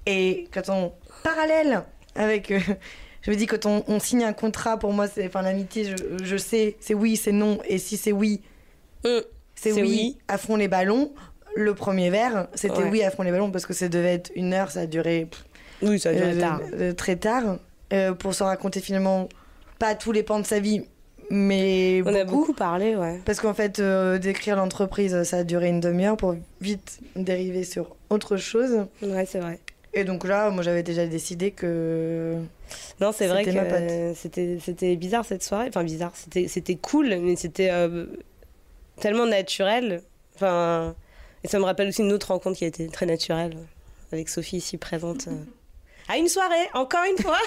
et 0.06 0.48
quand 0.52 0.68
on 0.68 0.92
parallèle 1.22 1.82
avec. 2.14 2.52
Euh, 3.26 3.30
Je 3.30 3.30
me 3.32 3.36
dis, 3.36 3.46
quand 3.46 3.66
on, 3.66 3.84
on 3.88 3.98
signe 4.00 4.24
un 4.24 4.32
contrat, 4.32 4.78
pour 4.78 4.92
moi, 4.92 5.08
c'est, 5.08 5.26
enfin, 5.26 5.42
l'amitié, 5.42 5.84
je, 5.84 6.24
je 6.24 6.36
sais, 6.36 6.76
c'est 6.80 6.94
oui, 6.94 7.16
c'est 7.16 7.32
non. 7.32 7.58
Et 7.68 7.78
si 7.78 7.96
c'est 7.96 8.12
oui, 8.12 8.40
Mm. 9.04 9.08
c'est 9.54 9.72
oui, 9.72 9.80
oui. 9.82 10.16
à 10.28 10.38
fond 10.38 10.56
les 10.56 10.68
ballons. 10.68 11.12
Le 11.54 11.74
premier 11.74 12.10
verre, 12.10 12.48
c'était 12.54 12.78
Ouais. 12.82 12.88
oui 12.90 13.02
à 13.02 13.10
fond 13.10 13.22
les 13.22 13.30
ballons 13.30 13.50
parce 13.50 13.64
que 13.66 13.72
ça 13.72 13.88
devait 13.88 14.12
être 14.14 14.30
une 14.34 14.52
heure, 14.52 14.70
ça 14.70 14.80
a 14.80 14.86
duré 14.86 15.26
pff, 15.30 15.44
Oui, 15.82 15.98
ça 15.98 16.10
a 16.10 16.12
duré 16.14 16.32
euh, 16.32 16.40
tard. 16.40 16.60
euh, 16.74 16.92
très 16.92 17.16
tard. 17.16 17.56
Euh, 17.92 18.12
pour 18.12 18.34
se 18.34 18.42
raconter 18.42 18.80
finalement 18.80 19.28
pas 19.78 19.94
tous 19.94 20.12
les 20.12 20.22
pans 20.22 20.40
de 20.40 20.44
sa 20.46 20.58
vie, 20.60 20.82
mais 21.30 22.02
On 22.04 22.14
a 22.14 22.24
beaucoup 22.24 22.52
parlé, 22.52 22.94
ouais. 22.96 23.20
Parce 23.24 23.40
qu'en 23.40 23.54
fait, 23.54 23.78
euh, 23.78 24.18
d'écrire 24.18 24.56
l'entreprise, 24.56 25.22
ça 25.22 25.38
a 25.38 25.44
duré 25.44 25.68
une 25.68 25.80
demi-heure 25.80 26.16
pour 26.16 26.34
vite 26.60 26.98
dériver 27.14 27.64
sur 27.64 27.96
autre 28.10 28.36
chose. 28.36 28.86
Ouais, 29.02 29.24
c'est 29.26 29.38
vrai. 29.40 29.60
Et 29.94 30.04
donc 30.04 30.26
là, 30.26 30.50
moi, 30.50 30.62
j'avais 30.62 30.82
déjà 30.82 31.06
décidé 31.06 31.52
que. 31.52 32.34
Non, 33.00 33.12
c'est 33.12 33.26
vrai 33.26 33.44
que 33.44 34.14
C'était 34.60 34.96
bizarre 34.96 35.24
cette 35.24 35.42
soirée. 35.42 35.66
Enfin, 35.68 35.84
bizarre. 35.84 36.12
C'était 36.16 36.76
cool, 36.76 37.08
mais 37.20 37.36
c'était 37.36 37.70
euh, 37.70 38.06
tellement 39.00 39.26
naturel. 39.26 40.02
Enfin, 40.34 40.94
et 41.44 41.48
ça 41.48 41.58
me 41.58 41.64
rappelle 41.64 41.88
aussi 41.88 42.02
une 42.02 42.12
autre 42.12 42.28
rencontre 42.32 42.58
qui 42.58 42.64
a 42.64 42.68
été 42.68 42.88
très 42.88 43.06
naturelle 43.06 43.56
avec 44.12 44.28
Sophie 44.28 44.56
ici 44.58 44.76
présente. 44.78 45.28
euh, 45.28 45.32
à 46.08 46.16
une 46.18 46.28
soirée, 46.28 46.68
encore 46.74 47.04
une 47.10 47.22
fois. 47.22 47.38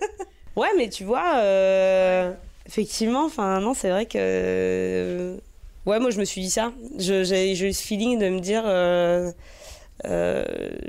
ouais, 0.56 0.68
mais 0.76 0.88
tu 0.88 1.04
vois, 1.04 1.36
euh, 1.38 2.32
effectivement, 2.66 3.24
enfin, 3.24 3.60
non, 3.60 3.74
c'est 3.74 3.90
vrai 3.90 4.06
que. 4.06 5.36
ouais, 5.86 5.98
moi, 6.00 6.10
je 6.10 6.18
me 6.18 6.24
suis 6.24 6.40
dit 6.40 6.50
ça. 6.50 6.72
J'ai 6.98 7.24
j'ai 7.24 7.68
eu 7.68 7.72
ce 7.72 7.82
feeling 7.82 8.18
de 8.18 8.28
me 8.28 8.40
dire. 8.40 8.62
euh, 8.66 9.30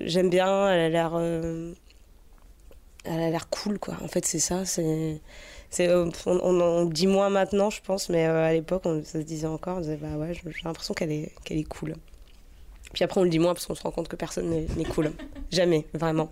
J'aime 0.05 0.29
bien, 0.29 0.69
elle 0.71 0.79
a 0.81 0.89
l'air. 0.89 1.11
euh, 1.15 1.73
elle 3.09 3.21
a 3.21 3.29
l'air 3.29 3.49
cool, 3.49 3.79
quoi. 3.79 3.95
En 4.03 4.07
fait, 4.07 4.23
c'est 4.25 4.39
ça. 4.39 4.65
C'est, 4.65 5.19
c'est, 5.69 5.87
euh, 5.87 6.09
on, 6.27 6.39
on, 6.39 6.85
dit 6.85 7.07
moins 7.07 7.29
maintenant, 7.29 7.69
je 7.69 7.81
pense, 7.81 8.09
mais 8.09 8.27
euh, 8.27 8.45
à 8.45 8.53
l'époque, 8.53 8.83
on, 8.85 9.03
ça 9.03 9.13
se 9.13 9.25
disait 9.25 9.47
encore. 9.47 9.77
On 9.77 9.81
disait, 9.81 9.97
bah 9.97 10.15
ouais, 10.17 10.33
j'ai 10.33 10.51
l'impression 10.63 10.93
qu'elle 10.93 11.11
est, 11.11 11.31
qu'elle 11.43 11.57
est 11.57 11.67
cool. 11.67 11.95
Puis 12.93 13.03
après, 13.03 13.19
on 13.19 13.23
le 13.23 13.29
dit 13.29 13.39
moins 13.39 13.53
parce 13.53 13.65
qu'on 13.65 13.75
se 13.75 13.83
rend 13.83 13.91
compte 13.91 14.07
que 14.07 14.15
personne 14.15 14.49
n'est, 14.49 14.85
cool. 14.85 15.11
Jamais, 15.51 15.85
vraiment. 15.93 16.31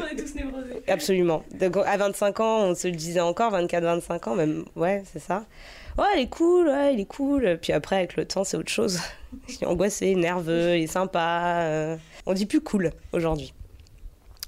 On 0.00 0.06
est 0.06 0.16
tous 0.16 0.34
névrosés. 0.34 0.82
Absolument. 0.88 1.42
Donc, 1.60 1.76
à 1.76 1.96
25 1.96 2.40
ans, 2.40 2.58
on 2.62 2.74
se 2.74 2.88
le 2.88 2.94
disait 2.94 3.20
encore, 3.20 3.52
24-25 3.52 4.28
ans, 4.28 4.34
même, 4.36 4.64
ouais, 4.76 5.02
c'est 5.12 5.20
ça. 5.20 5.44
Ouais, 5.98 6.04
elle 6.14 6.20
est 6.20 6.28
cool, 6.28 6.68
ouais, 6.68 6.94
il 6.94 7.00
est 7.00 7.04
cool. 7.04 7.58
Puis 7.60 7.72
après, 7.72 7.96
avec 7.96 8.16
le 8.16 8.24
temps, 8.24 8.44
c'est 8.44 8.56
autre 8.56 8.70
chose. 8.70 8.98
Il 9.48 9.62
est 9.62 9.66
angoissé, 9.66 10.14
nerveux, 10.14 10.76
il 10.76 10.82
est 10.82 10.86
sympa. 10.86 11.62
euh. 11.62 11.96
On 12.26 12.34
dit 12.34 12.44
plus 12.44 12.60
cool 12.60 12.90
aujourd'hui. 13.12 13.54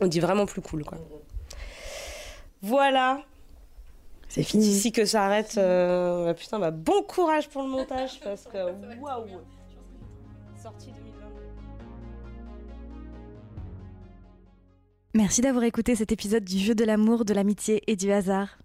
On 0.00 0.06
dit 0.06 0.20
vraiment 0.20 0.44
plus 0.44 0.60
cool, 0.60 0.84
quoi. 0.84 0.98
Voilà. 2.64 3.22
C'est 4.28 4.42
C'est 4.42 4.48
fini. 4.48 4.66
ici 4.66 4.90
que 4.90 5.04
ça 5.04 5.26
arrête. 5.26 5.56
euh, 5.58 6.24
bah, 6.24 6.34
putain, 6.34 6.58
bah, 6.58 6.70
bon 6.70 7.02
courage 7.02 7.48
pour 7.50 7.62
le 7.62 7.68
montage 7.68 8.20
parce 8.24 8.44
que 8.44 8.56
waouh. 9.00 9.26
Sortie 10.62 10.86
2022. 10.86 10.94
Merci 15.12 15.42
d'avoir 15.42 15.64
écouté 15.64 15.94
cet 15.94 16.10
épisode 16.10 16.44
du 16.44 16.58
jeu 16.58 16.74
de 16.74 16.84
l'amour, 16.84 17.26
de 17.26 17.34
l'amitié 17.34 17.82
et 17.86 17.96
du 17.96 18.10
hasard. 18.10 18.58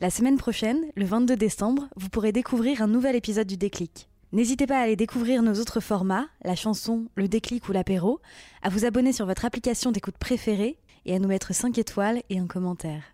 La 0.00 0.10
semaine 0.10 0.36
prochaine, 0.36 0.84
le 0.96 1.04
22 1.04 1.36
décembre, 1.36 1.88
vous 1.94 2.08
pourrez 2.08 2.32
découvrir 2.32 2.82
un 2.82 2.88
nouvel 2.88 3.14
épisode 3.14 3.46
du 3.46 3.56
déclic. 3.56 4.08
N'hésitez 4.32 4.66
pas 4.66 4.78
à 4.78 4.82
aller 4.82 4.96
découvrir 4.96 5.44
nos 5.44 5.54
autres 5.60 5.78
formats, 5.78 6.26
la 6.42 6.56
chanson, 6.56 7.06
le 7.14 7.28
déclic 7.28 7.68
ou 7.68 7.72
l'apéro, 7.72 8.18
à 8.62 8.68
vous 8.68 8.84
abonner 8.84 9.12
sur 9.12 9.26
votre 9.26 9.44
application 9.44 9.92
d'écoute 9.92 10.18
préférée 10.18 10.80
et 11.06 11.14
à 11.14 11.20
nous 11.20 11.28
mettre 11.28 11.54
5 11.54 11.78
étoiles 11.78 12.20
et 12.30 12.40
un 12.40 12.48
commentaire. 12.48 13.13